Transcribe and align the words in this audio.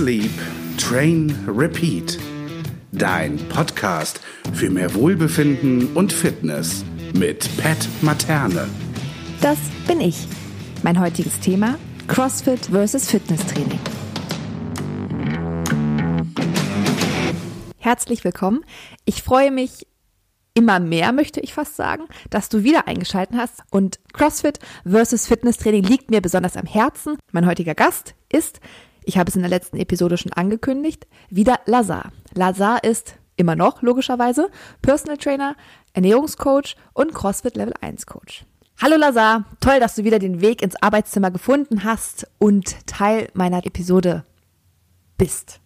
Sleep, 0.00 0.30
Train, 0.78 1.30
Repeat. 1.46 2.18
Dein 2.90 3.36
Podcast 3.50 4.18
für 4.54 4.70
mehr 4.70 4.94
Wohlbefinden 4.94 5.94
und 5.94 6.10
Fitness 6.10 6.86
mit 7.12 7.46
Pat 7.58 7.86
Materne. 8.00 8.66
Das 9.42 9.58
bin 9.86 10.00
ich. 10.00 10.26
Mein 10.82 10.98
heutiges 10.98 11.38
Thema: 11.40 11.78
CrossFit 12.08 12.64
versus 12.72 13.10
Fitnesstraining. 13.10 13.78
Herzlich 17.76 18.24
willkommen. 18.24 18.64
Ich 19.04 19.22
freue 19.22 19.50
mich 19.50 19.86
immer 20.54 20.80
mehr, 20.80 21.12
möchte 21.12 21.40
ich 21.40 21.52
fast 21.52 21.76
sagen, 21.76 22.04
dass 22.30 22.48
du 22.48 22.64
wieder 22.64 22.88
eingeschaltet 22.88 23.36
hast. 23.36 23.60
Und 23.70 24.00
CrossFit 24.14 24.60
versus 24.88 25.26
Fitnesstraining 25.26 25.82
liegt 25.82 26.10
mir 26.10 26.22
besonders 26.22 26.56
am 26.56 26.64
Herzen. 26.64 27.18
Mein 27.32 27.44
heutiger 27.44 27.74
Gast 27.74 28.14
ist, 28.32 28.60
ich 29.04 29.18
habe 29.18 29.28
es 29.28 29.36
in 29.36 29.42
der 29.42 29.50
letzten 29.50 29.76
Episode 29.76 30.18
schon 30.18 30.32
angekündigt, 30.32 31.06
wieder 31.28 31.60
Lazar. 31.66 32.12
Lazar 32.34 32.84
ist 32.84 33.14
immer 33.36 33.56
noch, 33.56 33.82
logischerweise, 33.82 34.50
Personal 34.82 35.16
Trainer, 35.16 35.56
Ernährungscoach 35.94 36.76
und 36.92 37.14
CrossFit 37.14 37.56
Level 37.56 37.74
1 37.80 38.06
Coach. 38.06 38.44
Hallo 38.80 38.96
Lazar, 38.96 39.44
toll, 39.60 39.80
dass 39.80 39.94
du 39.94 40.04
wieder 40.04 40.18
den 40.18 40.40
Weg 40.40 40.62
ins 40.62 40.80
Arbeitszimmer 40.80 41.30
gefunden 41.30 41.84
hast 41.84 42.26
und 42.38 42.86
Teil 42.86 43.28
meiner 43.34 43.64
Episode 43.66 44.24
bist, 45.18 45.60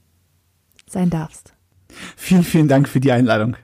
sein 0.89 1.11
darfst. 1.11 1.55
Vielen, 2.17 2.43
vielen 2.43 2.69
Dank 2.69 2.89
für 2.89 3.01
die 3.01 3.13
Einladung. 3.13 3.57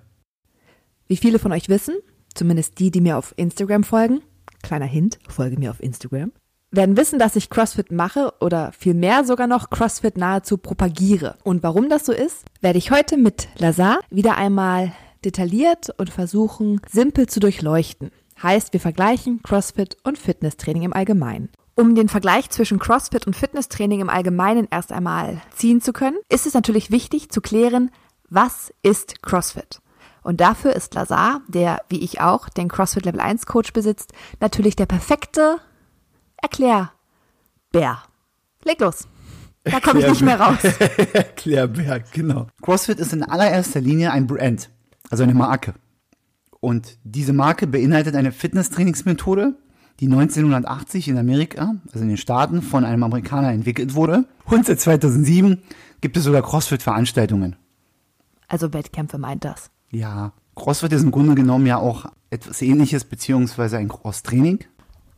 Wie 1.08 1.16
viele 1.16 1.40
von 1.40 1.50
euch 1.52 1.68
wissen, 1.68 1.96
zumindest 2.34 2.78
die, 2.78 2.92
die 2.92 3.00
mir 3.00 3.18
auf 3.18 3.34
Instagram 3.36 3.82
folgen, 3.82 4.20
kleiner 4.62 4.86
Hint, 4.86 5.18
folge 5.28 5.58
mir 5.58 5.70
auf 5.70 5.80
Instagram, 5.80 6.30
werden 6.70 6.96
wissen, 6.96 7.18
dass 7.18 7.36
ich 7.36 7.50
CrossFit 7.50 7.90
mache 7.90 8.32
oder 8.40 8.72
vielmehr 8.72 9.24
sogar 9.24 9.46
noch 9.46 9.70
CrossFit 9.70 10.16
nahezu 10.16 10.56
propagiere. 10.56 11.36
Und 11.42 11.62
warum 11.62 11.88
das 11.88 12.06
so 12.06 12.12
ist, 12.12 12.44
werde 12.60 12.78
ich 12.78 12.90
heute 12.90 13.16
mit 13.16 13.48
Lazar 13.58 13.98
wieder 14.10 14.36
einmal 14.36 14.92
detailliert 15.24 15.90
und 15.98 16.10
versuchen, 16.10 16.80
simpel 16.88 17.26
zu 17.26 17.40
durchleuchten. 17.40 18.10
Heißt, 18.42 18.72
wir 18.72 18.80
vergleichen 18.80 19.42
CrossFit 19.42 19.96
und 20.04 20.16
Fitnesstraining 20.16 20.84
im 20.84 20.92
Allgemeinen. 20.92 21.50
Um 21.74 21.94
den 21.94 22.08
Vergleich 22.08 22.50
zwischen 22.50 22.78
CrossFit 22.78 23.26
und 23.26 23.36
Fitnesstraining 23.36 24.00
im 24.00 24.10
Allgemeinen 24.10 24.68
erst 24.70 24.92
einmal 24.92 25.40
ziehen 25.54 25.80
zu 25.80 25.92
können, 25.92 26.18
ist 26.28 26.46
es 26.46 26.54
natürlich 26.54 26.90
wichtig 26.90 27.30
zu 27.30 27.40
klären, 27.40 27.90
was 28.28 28.72
ist 28.82 29.22
CrossFit? 29.22 29.80
Und 30.22 30.40
dafür 30.40 30.74
ist 30.74 30.94
Lazar, 30.94 31.40
der 31.48 31.80
wie 31.88 32.00
ich 32.00 32.20
auch 32.20 32.48
den 32.48 32.68
CrossFit 32.68 33.06
Level 33.06 33.20
1 33.20 33.46
Coach 33.46 33.72
besitzt, 33.72 34.12
natürlich 34.40 34.76
der 34.76 34.86
perfekte 34.86 35.58
Erklärbär. 36.42 38.02
Leg 38.64 38.80
los. 38.80 39.08
Da 39.64 39.80
komme 39.80 40.00
ich 40.00 40.08
nicht 40.08 40.22
mehr 40.22 40.40
raus. 40.40 40.58
Erklärbär, 41.12 42.02
genau. 42.12 42.46
CrossFit 42.62 42.98
ist 42.98 43.12
in 43.12 43.22
allererster 43.22 43.80
Linie 43.80 44.10
ein 44.10 44.26
Brand, 44.26 44.70
also 45.10 45.22
eine 45.22 45.34
Marke. 45.34 45.74
Und 46.60 46.98
diese 47.04 47.32
Marke 47.32 47.66
beinhaltet 47.66 48.14
eine 48.14 48.32
Fitnesstrainingsmethode, 48.32 49.54
die 50.00 50.06
1980 50.06 51.08
in 51.08 51.18
Amerika, 51.18 51.74
also 51.88 52.00
in 52.00 52.08
den 52.08 52.16
Staaten, 52.16 52.62
von 52.62 52.84
einem 52.84 53.02
Amerikaner 53.02 53.52
entwickelt 53.52 53.94
wurde. 53.94 54.24
Und 54.46 54.66
seit 54.66 54.80
2007 54.80 55.62
gibt 56.00 56.16
es 56.16 56.24
sogar 56.24 56.42
CrossFit-Veranstaltungen. 56.42 57.56
Also 58.48 58.72
Wettkämpfe 58.72 59.18
meint 59.18 59.44
das. 59.44 59.70
Ja, 59.90 60.32
CrossFit 60.54 60.92
ist 60.92 61.02
im 61.02 61.10
Grunde 61.10 61.34
genommen 61.34 61.66
ja 61.66 61.78
auch 61.78 62.06
etwas 62.30 62.62
ähnliches, 62.62 63.04
beziehungsweise 63.04 63.78
ein 63.78 63.88
Cross-Training. 63.88 64.64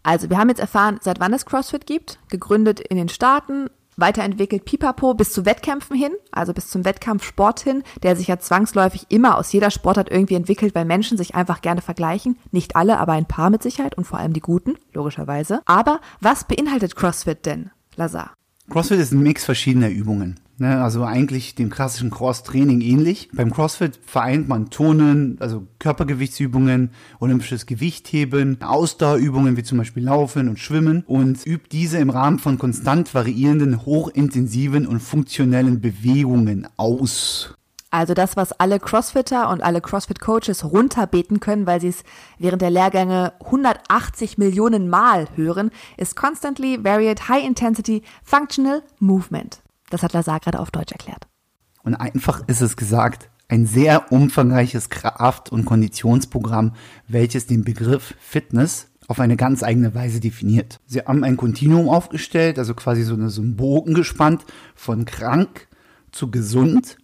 Also 0.02 0.30
wir 0.30 0.38
haben 0.38 0.48
jetzt 0.48 0.60
erfahren, 0.60 0.98
seit 1.00 1.20
wann 1.20 1.32
es 1.32 1.46
CrossFit 1.46 1.86
gibt, 1.86 2.18
gegründet 2.28 2.80
in 2.80 2.96
den 2.96 3.08
Staaten, 3.08 3.68
weiterentwickelt 3.96 4.64
Pipapo 4.64 5.14
bis 5.14 5.32
zu 5.32 5.44
Wettkämpfen 5.44 5.96
hin, 5.96 6.12
also 6.30 6.52
bis 6.52 6.68
zum 6.68 6.84
Wettkampfsport 6.84 7.60
hin, 7.60 7.82
der 8.02 8.16
sich 8.16 8.28
ja 8.28 8.38
zwangsläufig 8.38 9.06
immer 9.10 9.36
aus 9.38 9.52
jeder 9.52 9.70
Sportart 9.70 10.10
irgendwie 10.10 10.34
entwickelt, 10.34 10.74
weil 10.74 10.84
Menschen 10.84 11.18
sich 11.18 11.34
einfach 11.34 11.60
gerne 11.60 11.82
vergleichen. 11.82 12.38
Nicht 12.50 12.74
alle, 12.76 12.98
aber 12.98 13.12
ein 13.12 13.26
paar 13.26 13.50
mit 13.50 13.62
Sicherheit 13.62 13.96
und 13.96 14.04
vor 14.04 14.18
allem 14.18 14.32
die 14.32 14.40
Guten, 14.40 14.76
logischerweise. 14.92 15.60
Aber 15.66 16.00
was 16.20 16.44
beinhaltet 16.44 16.96
CrossFit 16.96 17.44
denn, 17.46 17.70
Lazar? 17.96 18.32
CrossFit 18.70 18.98
ist 18.98 19.12
ein 19.12 19.22
Mix 19.22 19.44
verschiedener 19.44 19.90
Übungen. 19.90 20.40
Ne, 20.62 20.80
also 20.80 21.02
eigentlich 21.02 21.56
dem 21.56 21.70
klassischen 21.70 22.12
Cross-Training 22.12 22.82
ähnlich. 22.82 23.28
Beim 23.32 23.50
CrossFit 23.52 23.98
vereint 24.06 24.46
man 24.46 24.70
Tonen, 24.70 25.36
also 25.40 25.66
Körpergewichtsübungen, 25.80 26.92
olympisches 27.18 27.66
Gewichtheben, 27.66 28.58
Ausdauerübungen 28.62 29.56
wie 29.56 29.64
zum 29.64 29.78
Beispiel 29.78 30.04
Laufen 30.04 30.48
und 30.48 30.60
Schwimmen 30.60 31.02
und 31.08 31.44
übt 31.44 31.70
diese 31.72 31.98
im 31.98 32.10
Rahmen 32.10 32.38
von 32.38 32.58
konstant 32.58 33.12
variierenden, 33.12 33.84
hochintensiven 33.84 34.86
und 34.86 35.00
funktionellen 35.00 35.80
Bewegungen 35.80 36.68
aus. 36.76 37.56
Also 37.90 38.14
das, 38.14 38.36
was 38.36 38.52
alle 38.52 38.78
Crossfitter 38.78 39.50
und 39.50 39.64
alle 39.64 39.80
Crossfit-Coaches 39.80 40.64
runterbeten 40.64 41.40
können, 41.40 41.66
weil 41.66 41.80
sie 41.80 41.88
es 41.88 42.04
während 42.38 42.62
der 42.62 42.70
Lehrgänge 42.70 43.32
180 43.44 44.38
Millionen 44.38 44.88
Mal 44.88 45.26
hören, 45.34 45.72
ist 45.96 46.14
Constantly 46.14 46.84
Varied 46.84 47.28
High 47.28 47.44
Intensity 47.44 48.04
Functional 48.22 48.84
Movement. 49.00 49.61
Das 49.92 50.02
hat 50.02 50.14
Lazar 50.14 50.40
gerade 50.40 50.58
auf 50.58 50.70
Deutsch 50.70 50.90
erklärt. 50.90 51.28
Und 51.82 51.94
einfach 51.94 52.48
ist 52.48 52.62
es 52.62 52.76
gesagt, 52.76 53.28
ein 53.48 53.66
sehr 53.66 54.10
umfangreiches 54.10 54.88
Kraft- 54.88 55.52
und 55.52 55.66
Konditionsprogramm, 55.66 56.72
welches 57.08 57.46
den 57.46 57.62
Begriff 57.62 58.14
Fitness 58.18 58.88
auf 59.08 59.20
eine 59.20 59.36
ganz 59.36 59.62
eigene 59.62 59.94
Weise 59.94 60.20
definiert. 60.20 60.80
Sie 60.86 61.00
haben 61.00 61.24
ein 61.24 61.36
Kontinuum 61.36 61.90
aufgestellt, 61.90 62.58
also 62.58 62.72
quasi 62.72 63.02
so, 63.02 63.12
eine, 63.12 63.28
so 63.28 63.42
einen 63.42 63.56
Bogen 63.56 63.92
gespannt 63.92 64.46
von 64.74 65.04
krank 65.04 65.68
zu 66.10 66.30
gesund. 66.30 66.96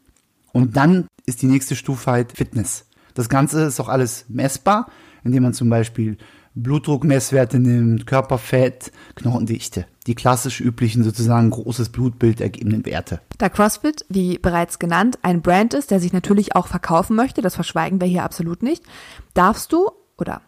Und 0.53 0.77
dann 0.79 1.09
ist 1.27 1.43
die 1.43 1.47
nächste 1.47 1.77
Stufe 1.77 2.11
halt 2.11 2.33
Fitness. 2.33 2.87
Das 3.13 3.29
Ganze 3.29 3.65
ist 3.65 3.81
auch 3.81 3.89
alles 3.89 4.25
messbar, 4.29 4.91
indem 5.25 5.43
man 5.43 5.53
zum 5.53 5.69
Beispiel 5.69 6.17
Blutdruckmesswerte 6.55 7.59
nimmt, 7.59 8.07
Körperfett, 8.07 8.93
Knochendichte. 9.15 9.85
Die 10.09 10.15
klassisch 10.15 10.63
üblichen 10.63 11.05
sozusagen 11.05 11.51
großes 11.51 11.91
Blutbild 11.91 12.41
ergebenden 12.41 12.87
Werte. 12.87 13.21
Da 13.37 13.51
CrossFit, 13.51 14.07
wie 14.09 14.39
bereits 14.39 14.79
genannt, 14.79 15.19
ein 15.21 15.43
Brand 15.43 15.75
ist, 15.75 15.91
der 15.91 16.01
sich 16.01 16.15
natürlich 16.15 16.57
auch 16.57 16.67
verkaufen 16.67 17.15
möchte, 17.15 17.43
das 17.43 17.55
verschweigen 17.55 18.01
wir 18.01 18.09
hier 18.09 18.25
absolut 18.25 18.63
nicht, 18.63 18.83
darfst 19.35 19.71
du 19.71 19.91
oder 20.17 20.41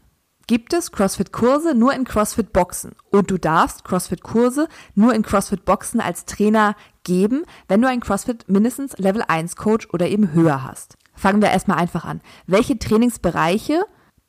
gibt 0.47 0.73
es 0.73 0.93
CrossFit-Kurse 0.93 1.75
nur 1.75 1.93
in 1.93 2.05
CrossFit-Boxen. 2.05 2.93
Und 3.11 3.31
du 3.31 3.37
darfst 3.37 3.85
CrossFit-Kurse 3.85 4.67
nur 4.95 5.15
in 5.15 5.23
CrossFit-Boxen 5.23 6.01
als 6.01 6.25
Trainer 6.25 6.75
geben, 7.05 7.45
wenn 7.69 7.83
du 7.83 7.89
einen 7.89 8.01
CrossFit 8.01 8.49
mindestens 8.49 8.97
Level 8.97 9.23
1 9.29 9.57
Coach 9.57 9.89
oder 9.93 10.09
eben 10.09 10.33
höher 10.33 10.65
hast. 10.65 10.97
Fangen 11.15 11.43
wir 11.43 11.51
erstmal 11.51 11.77
einfach 11.77 12.07
an. 12.07 12.23
Welche 12.47 12.79
Trainingsbereiche 12.79 13.83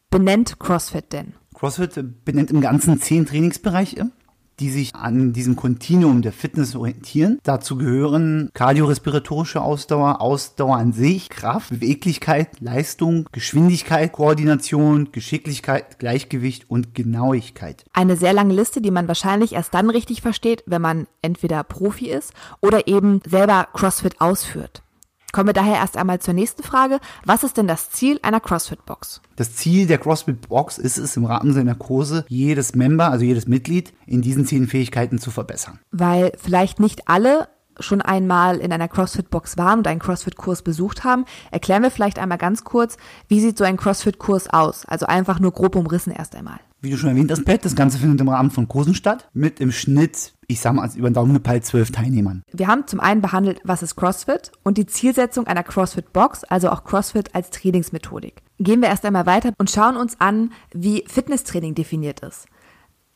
benennt 0.09 0.59
CrossFit 0.59 1.13
denn? 1.13 1.35
CrossFit 1.55 2.25
benennt 2.25 2.51
im 2.51 2.59
Ganzen 2.59 2.99
zehn 2.99 3.25
Trainingsbereiche, 3.25 4.11
die 4.61 4.69
sich 4.69 4.95
an 4.95 5.33
diesem 5.33 5.55
Kontinuum 5.55 6.21
der 6.21 6.31
Fitness 6.31 6.75
orientieren. 6.75 7.39
Dazu 7.43 7.77
gehören 7.77 8.51
kardiorespiratorische 8.53 9.61
Ausdauer, 9.61 10.21
Ausdauer 10.21 10.77
an 10.77 10.93
sich, 10.93 11.29
Kraft, 11.29 11.71
Beweglichkeit, 11.71 12.59
Leistung, 12.59 13.27
Geschwindigkeit, 13.31 14.11
Koordination, 14.11 15.11
Geschicklichkeit, 15.11 15.97
Gleichgewicht 15.97 16.69
und 16.69 16.93
Genauigkeit. 16.93 17.83
Eine 17.93 18.17
sehr 18.17 18.33
lange 18.33 18.53
Liste, 18.53 18.81
die 18.81 18.91
man 18.91 19.07
wahrscheinlich 19.07 19.53
erst 19.53 19.73
dann 19.73 19.89
richtig 19.89 20.21
versteht, 20.21 20.63
wenn 20.67 20.81
man 20.81 21.07
entweder 21.23 21.63
Profi 21.63 22.09
ist 22.09 22.33
oder 22.61 22.87
eben 22.87 23.19
selber 23.27 23.67
CrossFit 23.73 24.21
ausführt. 24.21 24.83
Kommen 25.31 25.47
wir 25.47 25.53
daher 25.53 25.75
erst 25.75 25.97
einmal 25.97 26.19
zur 26.19 26.33
nächsten 26.33 26.63
Frage. 26.63 26.99
Was 27.25 27.43
ist 27.43 27.57
denn 27.57 27.67
das 27.67 27.89
Ziel 27.89 28.19
einer 28.21 28.39
CrossFit-Box? 28.39 29.21
Das 29.37 29.55
Ziel 29.55 29.87
der 29.87 29.97
CrossFit-Box 29.97 30.77
ist 30.77 30.97
es, 30.97 31.15
im 31.15 31.25
Rahmen 31.25 31.53
seiner 31.53 31.75
Kurse 31.75 32.25
jedes 32.27 32.75
Member, 32.75 33.09
also 33.09 33.23
jedes 33.23 33.47
Mitglied, 33.47 33.93
in 34.05 34.21
diesen 34.21 34.45
zehn 34.45 34.67
Fähigkeiten 34.67 35.19
zu 35.19 35.31
verbessern. 35.31 35.79
Weil 35.91 36.33
vielleicht 36.37 36.79
nicht 36.79 37.07
alle 37.07 37.47
schon 37.79 38.01
einmal 38.01 38.57
in 38.57 38.73
einer 38.73 38.87
CrossFit-Box 38.87 39.57
waren 39.57 39.79
und 39.79 39.87
einen 39.87 40.01
CrossFit-Kurs 40.01 40.61
besucht 40.61 41.03
haben, 41.03 41.25
erklären 41.49 41.83
wir 41.83 41.91
vielleicht 41.91 42.19
einmal 42.19 42.37
ganz 42.37 42.63
kurz, 42.63 42.97
wie 43.27 43.39
sieht 43.39 43.57
so 43.57 43.63
ein 43.63 43.77
CrossFit-Kurs 43.77 44.49
aus? 44.49 44.85
Also 44.85 45.05
einfach 45.05 45.39
nur 45.39 45.51
grob 45.51 45.75
umrissen 45.75 46.11
erst 46.11 46.35
einmal. 46.35 46.59
Wie 46.83 46.89
du 46.89 46.97
schon 46.97 47.09
erwähnt 47.09 47.29
hast, 47.29 47.45
Pat, 47.45 47.63
das 47.63 47.75
Ganze 47.75 47.99
findet 47.99 48.21
im 48.21 48.29
Rahmen 48.29 48.49
von 48.49 48.67
Kursen 48.67 48.95
statt, 48.95 49.29
mit 49.33 49.59
im 49.59 49.71
Schnitt, 49.71 50.33
ich 50.47 50.59
sag 50.59 50.73
mal, 50.73 50.89
über 50.95 51.11
den 51.11 51.13
Daumen 51.13 51.33
gepeilt, 51.35 51.63
zwölf 51.63 51.91
Teilnehmern. 51.91 52.41
Wir 52.51 52.65
haben 52.65 52.87
zum 52.87 52.99
einen 52.99 53.21
behandelt, 53.21 53.61
was 53.63 53.83
ist 53.83 53.95
CrossFit 53.95 54.51
und 54.63 54.79
die 54.79 54.87
Zielsetzung 54.87 55.45
einer 55.45 55.61
CrossFit-Box, 55.61 56.43
also 56.45 56.71
auch 56.71 56.83
CrossFit 56.83 57.35
als 57.35 57.51
Trainingsmethodik. 57.51 58.41
Gehen 58.57 58.81
wir 58.81 58.89
erst 58.89 59.05
einmal 59.05 59.27
weiter 59.27 59.53
und 59.59 59.69
schauen 59.69 59.95
uns 59.95 60.19
an, 60.19 60.53
wie 60.73 61.03
Fitnesstraining 61.07 61.75
definiert 61.75 62.21
ist. 62.21 62.47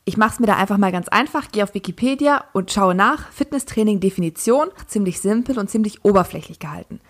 Ich 0.04 0.16
mache 0.16 0.34
es 0.34 0.38
mir 0.38 0.46
da 0.46 0.54
einfach 0.54 0.78
mal 0.78 0.92
ganz 0.92 1.08
einfach, 1.08 1.50
gehe 1.50 1.64
auf 1.64 1.74
Wikipedia 1.74 2.44
und 2.52 2.70
schaue 2.70 2.94
nach. 2.94 3.32
Fitnesstraining 3.32 3.98
Definition, 3.98 4.68
ziemlich 4.86 5.20
simpel 5.20 5.58
und 5.58 5.68
ziemlich 5.68 6.04
oberflächlich 6.04 6.60
gehalten. 6.60 7.00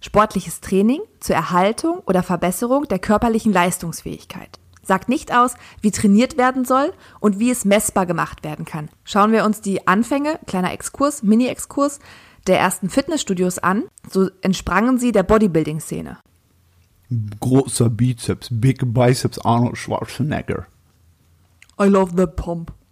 Sportliches 0.00 0.60
Training 0.60 1.00
zur 1.18 1.34
Erhaltung 1.34 1.98
oder 2.06 2.22
Verbesserung 2.22 2.86
der 2.86 3.00
körperlichen 3.00 3.52
Leistungsfähigkeit. 3.52 4.60
Sagt 4.84 5.08
nicht 5.08 5.34
aus, 5.34 5.54
wie 5.80 5.90
trainiert 5.90 6.36
werden 6.36 6.64
soll 6.64 6.92
und 7.20 7.38
wie 7.38 7.50
es 7.50 7.64
messbar 7.64 8.06
gemacht 8.06 8.44
werden 8.44 8.64
kann. 8.64 8.88
Schauen 9.04 9.32
wir 9.32 9.44
uns 9.44 9.60
die 9.60 9.86
Anfänge, 9.86 10.38
kleiner 10.46 10.72
Exkurs, 10.72 11.22
Mini-Exkurs, 11.22 12.00
der 12.46 12.60
ersten 12.60 12.90
Fitnessstudios 12.90 13.58
an, 13.58 13.84
so 14.10 14.28
entsprangen 14.42 14.98
sie 14.98 15.12
der 15.12 15.22
Bodybuilding-Szene. 15.22 16.18
Großer 17.40 17.90
Bizeps, 17.90 18.48
Big 18.50 18.80
Biceps 18.92 19.38
Arnold 19.38 19.78
Schwarzenegger. 19.78 20.66
I 21.80 21.84
love 21.84 22.12
the 22.16 22.26
pump. 22.26 22.72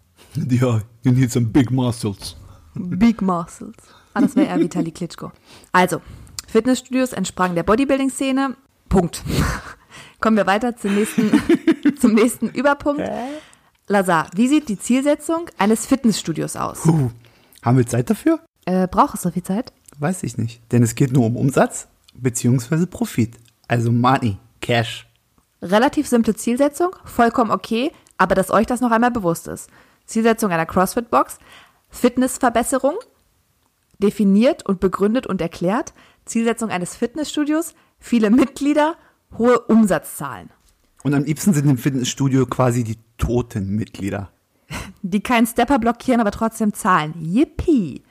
Ja, 0.48 0.80
you 1.02 1.12
need 1.12 1.30
some 1.30 1.46
big 1.46 1.70
muscles. 1.70 2.36
Big 2.74 3.20
Muscles. 3.20 3.74
Ah, 4.14 4.20
das 4.22 4.36
wäre 4.36 4.46
eher 4.46 4.58
Vitali 4.58 4.90
Klitschko. 4.90 5.32
Also, 5.72 6.00
Fitnessstudios 6.48 7.12
entsprangen 7.12 7.54
der 7.54 7.64
Bodybuilding-Szene. 7.64 8.56
Punkt. 8.88 9.22
Kommen 10.20 10.36
wir 10.36 10.46
weiter 10.46 10.76
zum 10.76 10.94
nächsten, 10.94 11.30
zum 12.02 12.14
nächsten 12.14 12.48
Überpunkt. 12.48 13.02
Lazar, 13.86 14.28
wie 14.34 14.48
sieht 14.48 14.68
die 14.68 14.78
Zielsetzung 14.78 15.48
eines 15.56 15.86
Fitnessstudios 15.86 16.56
aus? 16.56 16.82
Puh. 16.82 17.10
Haben 17.62 17.78
wir 17.78 17.86
Zeit 17.86 18.10
dafür? 18.10 18.40
Äh, 18.66 18.88
braucht 18.88 19.14
es 19.14 19.22
so 19.22 19.30
viel 19.30 19.42
Zeit? 19.42 19.72
Weiß 19.98 20.22
ich 20.24 20.36
nicht. 20.36 20.60
Denn 20.72 20.82
es 20.82 20.94
geht 20.94 21.12
nur 21.12 21.24
um 21.24 21.36
Umsatz 21.36 21.88
beziehungsweise 22.14 22.86
Profit. 22.86 23.36
Also 23.68 23.90
Money, 23.90 24.38
Cash. 24.60 25.06
Relativ 25.62 26.08
simple 26.08 26.34
Zielsetzung, 26.34 26.90
vollkommen 27.04 27.52
okay, 27.52 27.92
aber 28.18 28.34
dass 28.34 28.50
euch 28.50 28.66
das 28.66 28.80
noch 28.80 28.90
einmal 28.90 29.12
bewusst 29.12 29.46
ist. 29.46 29.70
Zielsetzung 30.06 30.50
einer 30.50 30.66
CrossFit-Box, 30.66 31.38
Fitnessverbesserung, 31.88 32.96
definiert 33.98 34.66
und 34.66 34.80
begründet 34.80 35.26
und 35.26 35.40
erklärt. 35.40 35.94
Zielsetzung 36.24 36.70
eines 36.70 36.96
Fitnessstudios, 36.96 37.74
viele 38.00 38.30
Mitglieder, 38.30 38.96
hohe 39.38 39.60
Umsatzzahlen. 39.60 40.50
Und 41.02 41.14
am 41.14 41.24
liebsten 41.24 41.52
sind 41.52 41.68
im 41.68 41.78
Fitnessstudio 41.78 42.46
quasi 42.46 42.84
die 42.84 42.98
toten 43.18 43.70
Mitglieder. 43.70 44.30
die 45.02 45.20
keinen 45.20 45.46
Stepper 45.46 45.78
blockieren, 45.78 46.20
aber 46.20 46.30
trotzdem 46.30 46.72
zahlen. 46.72 47.14
Yippie! 47.18 48.02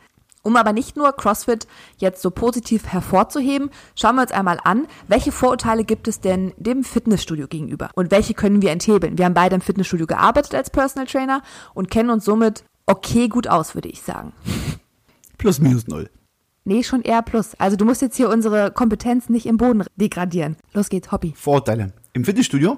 Um 0.43 0.55
aber 0.55 0.73
nicht 0.73 0.97
nur 0.97 1.11
CrossFit 1.13 1.67
jetzt 1.97 2.21
so 2.23 2.31
positiv 2.31 2.87
hervorzuheben, 2.87 3.69
schauen 3.95 4.15
wir 4.15 4.23
uns 4.23 4.31
einmal 4.31 4.57
an, 4.63 4.87
welche 5.07 5.31
Vorurteile 5.31 5.83
gibt 5.83 6.07
es 6.07 6.19
denn 6.19 6.51
dem 6.57 6.83
Fitnessstudio 6.83 7.47
gegenüber 7.47 7.91
und 7.93 8.09
welche 8.09 8.33
können 8.33 8.63
wir 8.63 8.71
enthebeln. 8.71 9.19
Wir 9.19 9.25
haben 9.25 9.35
beide 9.35 9.53
im 9.53 9.61
Fitnessstudio 9.61 10.07
gearbeitet 10.07 10.55
als 10.55 10.71
Personal 10.71 11.05
Trainer 11.05 11.43
und 11.75 11.91
kennen 11.91 12.09
uns 12.09 12.25
somit 12.25 12.63
okay 12.87 13.27
gut 13.27 13.47
aus, 13.47 13.75
würde 13.75 13.89
ich 13.89 14.01
sagen. 14.01 14.33
Plus 15.37 15.59
minus 15.59 15.87
null. 15.87 16.09
Nee, 16.63 16.81
schon 16.83 17.03
eher 17.03 17.21
plus. 17.21 17.53
Also 17.59 17.77
du 17.77 17.85
musst 17.85 18.01
jetzt 18.01 18.17
hier 18.17 18.29
unsere 18.29 18.71
Kompetenz 18.71 19.29
nicht 19.29 19.45
im 19.45 19.57
Boden 19.57 19.83
degradieren. 19.95 20.57
Los 20.73 20.89
geht's, 20.89 21.11
Hobby. 21.11 21.33
Vorurteile. 21.35 21.93
Im 22.13 22.25
Fitnessstudio? 22.25 22.77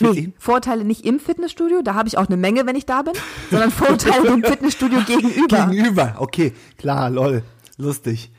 Nee? 0.00 0.32
Vorurteile 0.38 0.84
nicht 0.84 1.04
im 1.04 1.18
Fitnessstudio, 1.18 1.82
da 1.82 1.94
habe 1.94 2.06
ich 2.08 2.18
auch 2.18 2.26
eine 2.26 2.36
Menge, 2.36 2.66
wenn 2.66 2.76
ich 2.76 2.86
da 2.86 3.02
bin, 3.02 3.14
sondern 3.50 3.70
Vorurteile 3.72 4.30
dem 4.30 4.44
Fitnessstudio 4.44 5.00
gegenüber. 5.00 5.66
Gegenüber. 5.66 6.14
Okay, 6.18 6.52
klar, 6.76 7.10
lol. 7.10 7.42
Lustig. 7.78 8.30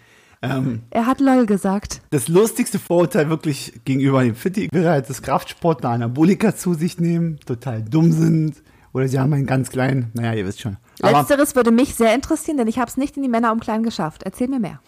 Ähm, 0.41 0.83
Er 0.89 1.05
hat 1.05 1.19
LOL 1.19 1.45
gesagt. 1.45 2.01
das 2.11 2.29
lustigste 2.29 2.79
Vorurteil 2.79 3.29
wirklich 3.29 3.73
gegenüber 3.83 4.23
dem 4.23 4.35
Fitti 4.35 4.69
wäre 4.71 4.89
halt, 4.89 5.09
dass 5.09 5.21
Kraftsportler 5.21 5.89
Anabolika 5.89 6.55
zu 6.55 6.75
sich 6.75 6.97
nehmen, 6.97 7.39
total 7.45 7.83
dumm 7.83 8.13
sind 8.13 8.63
oder 8.93 9.09
sie 9.09 9.19
haben 9.19 9.33
einen 9.33 9.45
ganz 9.45 9.69
kleinen, 9.69 10.11
naja, 10.13 10.33
ihr 10.33 10.45
wisst 10.45 10.61
schon. 10.61 10.77
Aber, 11.01 11.19
Letzteres 11.19 11.57
würde 11.57 11.71
mich 11.71 11.93
sehr 11.95 12.15
interessieren, 12.15 12.55
denn 12.55 12.67
ich 12.69 12.79
habe 12.79 12.89
es 12.89 12.95
nicht 12.95 13.17
in 13.17 13.23
die 13.23 13.29
Männer 13.29 13.51
um 13.51 13.59
klein 13.59 13.83
geschafft. 13.83 14.23
Erzähl 14.23 14.47
mir 14.47 14.59
mehr. 14.61 14.79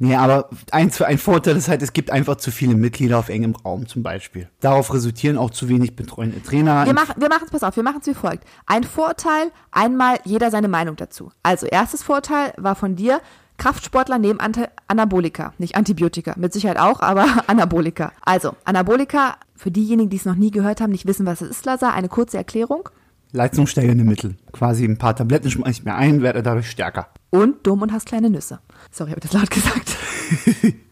Nee, 0.00 0.16
aber 0.16 0.50
eins 0.72 0.96
für 0.96 1.06
ein 1.06 1.18
Vorteil 1.18 1.56
ist 1.56 1.68
halt, 1.68 1.82
es 1.82 1.92
gibt 1.92 2.10
einfach 2.10 2.36
zu 2.36 2.50
viele 2.50 2.74
Mitglieder 2.74 3.18
auf 3.18 3.28
engem 3.28 3.54
Raum 3.54 3.86
zum 3.86 4.02
Beispiel. 4.02 4.48
Darauf 4.58 4.92
resultieren 4.92 5.38
auch 5.38 5.50
zu 5.50 5.68
wenig 5.68 5.94
betreuende 5.94 6.42
Trainer. 6.42 6.84
Wir 6.86 6.94
machen 6.94 7.14
wir 7.16 7.28
machen 7.28 7.44
es, 7.44 7.50
pass 7.50 7.62
auf, 7.62 7.76
wir 7.76 7.84
machen 7.84 7.98
es 8.00 8.08
wie 8.08 8.14
folgt. 8.14 8.44
Ein 8.66 8.82
Vorurteil, 8.82 9.52
einmal 9.70 10.18
jeder 10.24 10.50
seine 10.50 10.68
Meinung 10.68 10.96
dazu. 10.96 11.30
Also 11.44 11.66
erstes 11.66 12.02
Vorurteil 12.02 12.52
war 12.56 12.74
von 12.74 12.96
dir, 12.96 13.20
Kraftsportler 13.60 14.18
nehmen 14.18 14.40
Anta 14.40 14.68
Anabolika, 14.88 15.52
nicht 15.58 15.76
Antibiotika, 15.76 16.34
mit 16.38 16.52
Sicherheit 16.54 16.78
auch, 16.78 17.00
aber 17.00 17.26
Anabolika. 17.46 18.12
Also, 18.22 18.56
Anabolika, 18.64 19.36
für 19.54 19.70
diejenigen, 19.70 20.08
die 20.08 20.16
es 20.16 20.24
noch 20.24 20.34
nie 20.34 20.50
gehört 20.50 20.80
haben, 20.80 20.90
nicht 20.90 21.06
wissen, 21.06 21.26
was 21.26 21.42
es 21.42 21.50
ist, 21.50 21.66
Lazar, 21.66 21.92
eine 21.92 22.08
kurze 22.08 22.38
Erklärung. 22.38 22.88
Leistungssteigernde 23.32 24.02
Mittel. 24.02 24.36
Quasi 24.52 24.84
ein 24.84 24.96
paar 24.96 25.14
Tabletten 25.14 25.50
schmeiß 25.50 25.78
ich 25.78 25.84
mir 25.84 25.94
ein, 25.94 26.22
werde 26.22 26.42
dadurch 26.42 26.70
stärker. 26.70 27.08
Und 27.28 27.66
dumm 27.66 27.82
und 27.82 27.92
hast 27.92 28.06
kleine 28.06 28.30
Nüsse. 28.30 28.60
Sorry, 28.90 29.10
habe 29.10 29.20
ich 29.22 29.30
das 29.30 29.32
laut 29.32 29.50
gesagt? 29.50 29.96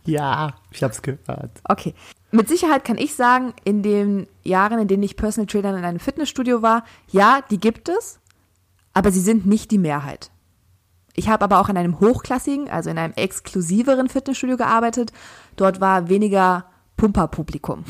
Ja, 0.05 0.55
ich 0.71 0.83
hab's 0.83 1.03
gehört. 1.03 1.61
Okay. 1.65 1.95
Mit 2.31 2.49
Sicherheit 2.49 2.85
kann 2.85 2.99
ich 2.99 3.15
sagen, 3.15 3.55
in 3.65 3.83
den 3.83 4.27
Jahren, 4.43 4.79
in 4.79 4.89
denen 4.89 5.03
ich 5.03 5.17
Personal 5.17 5.47
Trainer 5.47 5.77
in 5.77 5.85
einem 5.85 5.99
Fitnessstudio 5.99 6.63
war, 6.63 6.85
ja, 7.11 7.41
die 7.51 7.59
gibt 7.59 7.89
es, 7.89 8.21
aber 8.93 9.11
sie 9.11 9.21
sind 9.21 9.47
nicht 9.47 9.71
die 9.71 9.79
Mehrheit. 9.79 10.31
Ich 11.15 11.29
habe 11.29 11.45
aber 11.45 11.59
auch 11.59 11.69
in 11.69 11.77
einem 11.77 12.01
hochklassigen, 12.01 12.69
also 12.69 12.91
in 12.91 12.99
einem 12.99 13.15
exklusiveren 13.15 14.09
Fitnessstudio 14.09 14.57
gearbeitet. 14.57 15.13
Dort 15.57 15.81
war 15.81 16.09
weniger 16.09 16.67
Pumperpublikum. 16.97 17.85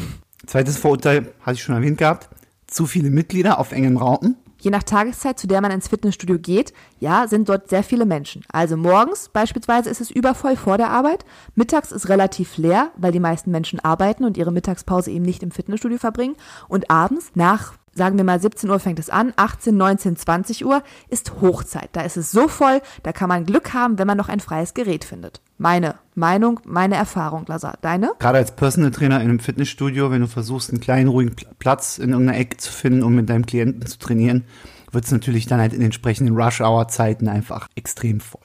Zweites 0.46 0.78
Vorurteil, 0.78 1.34
hatte 1.42 1.56
ich 1.56 1.62
schon 1.62 1.74
erwähnt 1.74 1.98
gehabt. 1.98 2.28
Zu 2.66 2.86
viele 2.86 3.10
Mitglieder 3.10 3.58
auf 3.58 3.72
engem 3.72 3.96
Raum. 3.96 4.36
Je 4.60 4.70
nach 4.70 4.82
Tageszeit, 4.82 5.38
zu 5.38 5.46
der 5.46 5.60
man 5.60 5.70
ins 5.70 5.88
Fitnessstudio 5.88 6.38
geht, 6.38 6.72
ja, 6.98 7.28
sind 7.28 7.48
dort 7.48 7.68
sehr 7.68 7.84
viele 7.84 8.06
Menschen. 8.06 8.42
Also 8.52 8.76
morgens 8.76 9.28
beispielsweise 9.28 9.88
ist 9.88 10.00
es 10.00 10.10
übervoll 10.10 10.56
vor 10.56 10.78
der 10.78 10.90
Arbeit. 10.90 11.24
Mittags 11.54 11.92
ist 11.92 12.08
relativ 12.08 12.56
leer, 12.56 12.90
weil 12.96 13.12
die 13.12 13.20
meisten 13.20 13.52
Menschen 13.52 13.78
arbeiten 13.78 14.24
und 14.24 14.36
ihre 14.36 14.52
Mittagspause 14.52 15.10
eben 15.12 15.24
nicht 15.24 15.42
im 15.42 15.52
Fitnessstudio 15.52 15.98
verbringen. 15.98 16.36
Und 16.68 16.90
abends 16.90 17.30
nach, 17.34 17.74
sagen 17.98 18.16
wir 18.16 18.24
mal 18.24 18.40
17 18.40 18.70
Uhr 18.70 18.78
fängt 18.80 18.98
es 18.98 19.10
an, 19.10 19.34
18, 19.36 19.76
19, 19.76 20.16
20 20.16 20.64
Uhr 20.64 20.82
ist 21.10 21.42
Hochzeit. 21.42 21.90
Da 21.92 22.00
ist 22.00 22.16
es 22.16 22.30
so 22.30 22.48
voll, 22.48 22.80
da 23.02 23.12
kann 23.12 23.28
man 23.28 23.44
Glück 23.44 23.74
haben, 23.74 23.98
wenn 23.98 24.06
man 24.06 24.16
noch 24.16 24.30
ein 24.30 24.40
freies 24.40 24.72
Gerät 24.72 25.04
findet. 25.04 25.42
Meine 25.58 25.96
Meinung, 26.14 26.60
meine 26.64 26.94
Erfahrung, 26.94 27.44
Lazar. 27.46 27.74
Deine? 27.82 28.12
Gerade 28.18 28.38
als 28.38 28.56
Personal 28.56 28.90
Trainer 28.92 29.16
in 29.20 29.28
einem 29.28 29.40
Fitnessstudio, 29.40 30.10
wenn 30.10 30.22
du 30.22 30.28
versuchst, 30.28 30.70
einen 30.70 30.80
kleinen, 30.80 31.08
ruhigen 31.08 31.34
Pl- 31.34 31.48
Platz 31.58 31.98
in 31.98 32.10
irgendeiner 32.10 32.38
Ecke 32.38 32.56
zu 32.56 32.72
finden, 32.72 33.02
um 33.02 33.14
mit 33.14 33.28
deinem 33.28 33.44
Klienten 33.44 33.84
zu 33.86 33.98
trainieren, 33.98 34.44
wird 34.92 35.04
es 35.04 35.12
natürlich 35.12 35.46
dann 35.46 35.60
halt 35.60 35.74
in 35.74 35.82
entsprechenden 35.82 36.34
Rush-Hour-Zeiten 36.34 37.28
einfach 37.28 37.68
extrem 37.74 38.20
voll. 38.20 38.40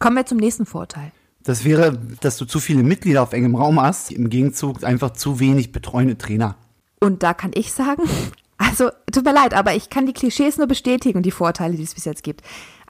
Kommen 0.00 0.16
wir 0.16 0.26
zum 0.26 0.36
nächsten 0.38 0.66
Vorteil. 0.66 1.12
Das 1.44 1.64
wäre, 1.64 1.98
dass 2.20 2.36
du 2.36 2.44
zu 2.44 2.60
viele 2.60 2.82
Mitglieder 2.82 3.22
auf 3.22 3.32
engem 3.32 3.54
Raum 3.54 3.80
hast, 3.80 4.12
im 4.12 4.28
Gegenzug 4.30 4.84
einfach 4.84 5.10
zu 5.10 5.40
wenig 5.40 5.72
betreuende 5.72 6.18
Trainer. 6.18 6.56
Und 7.00 7.22
da 7.22 7.34
kann 7.34 7.50
ich 7.54 7.72
sagen, 7.72 8.02
also 8.72 8.90
tut 9.12 9.24
mir 9.24 9.34
leid, 9.34 9.52
aber 9.52 9.74
ich 9.74 9.90
kann 9.90 10.06
die 10.06 10.14
Klischees 10.14 10.56
nur 10.56 10.66
bestätigen, 10.66 11.22
die 11.22 11.30
Vorteile, 11.30 11.76
die 11.76 11.82
es 11.82 11.94
bis 11.94 12.06
jetzt 12.06 12.22
gibt. 12.22 12.40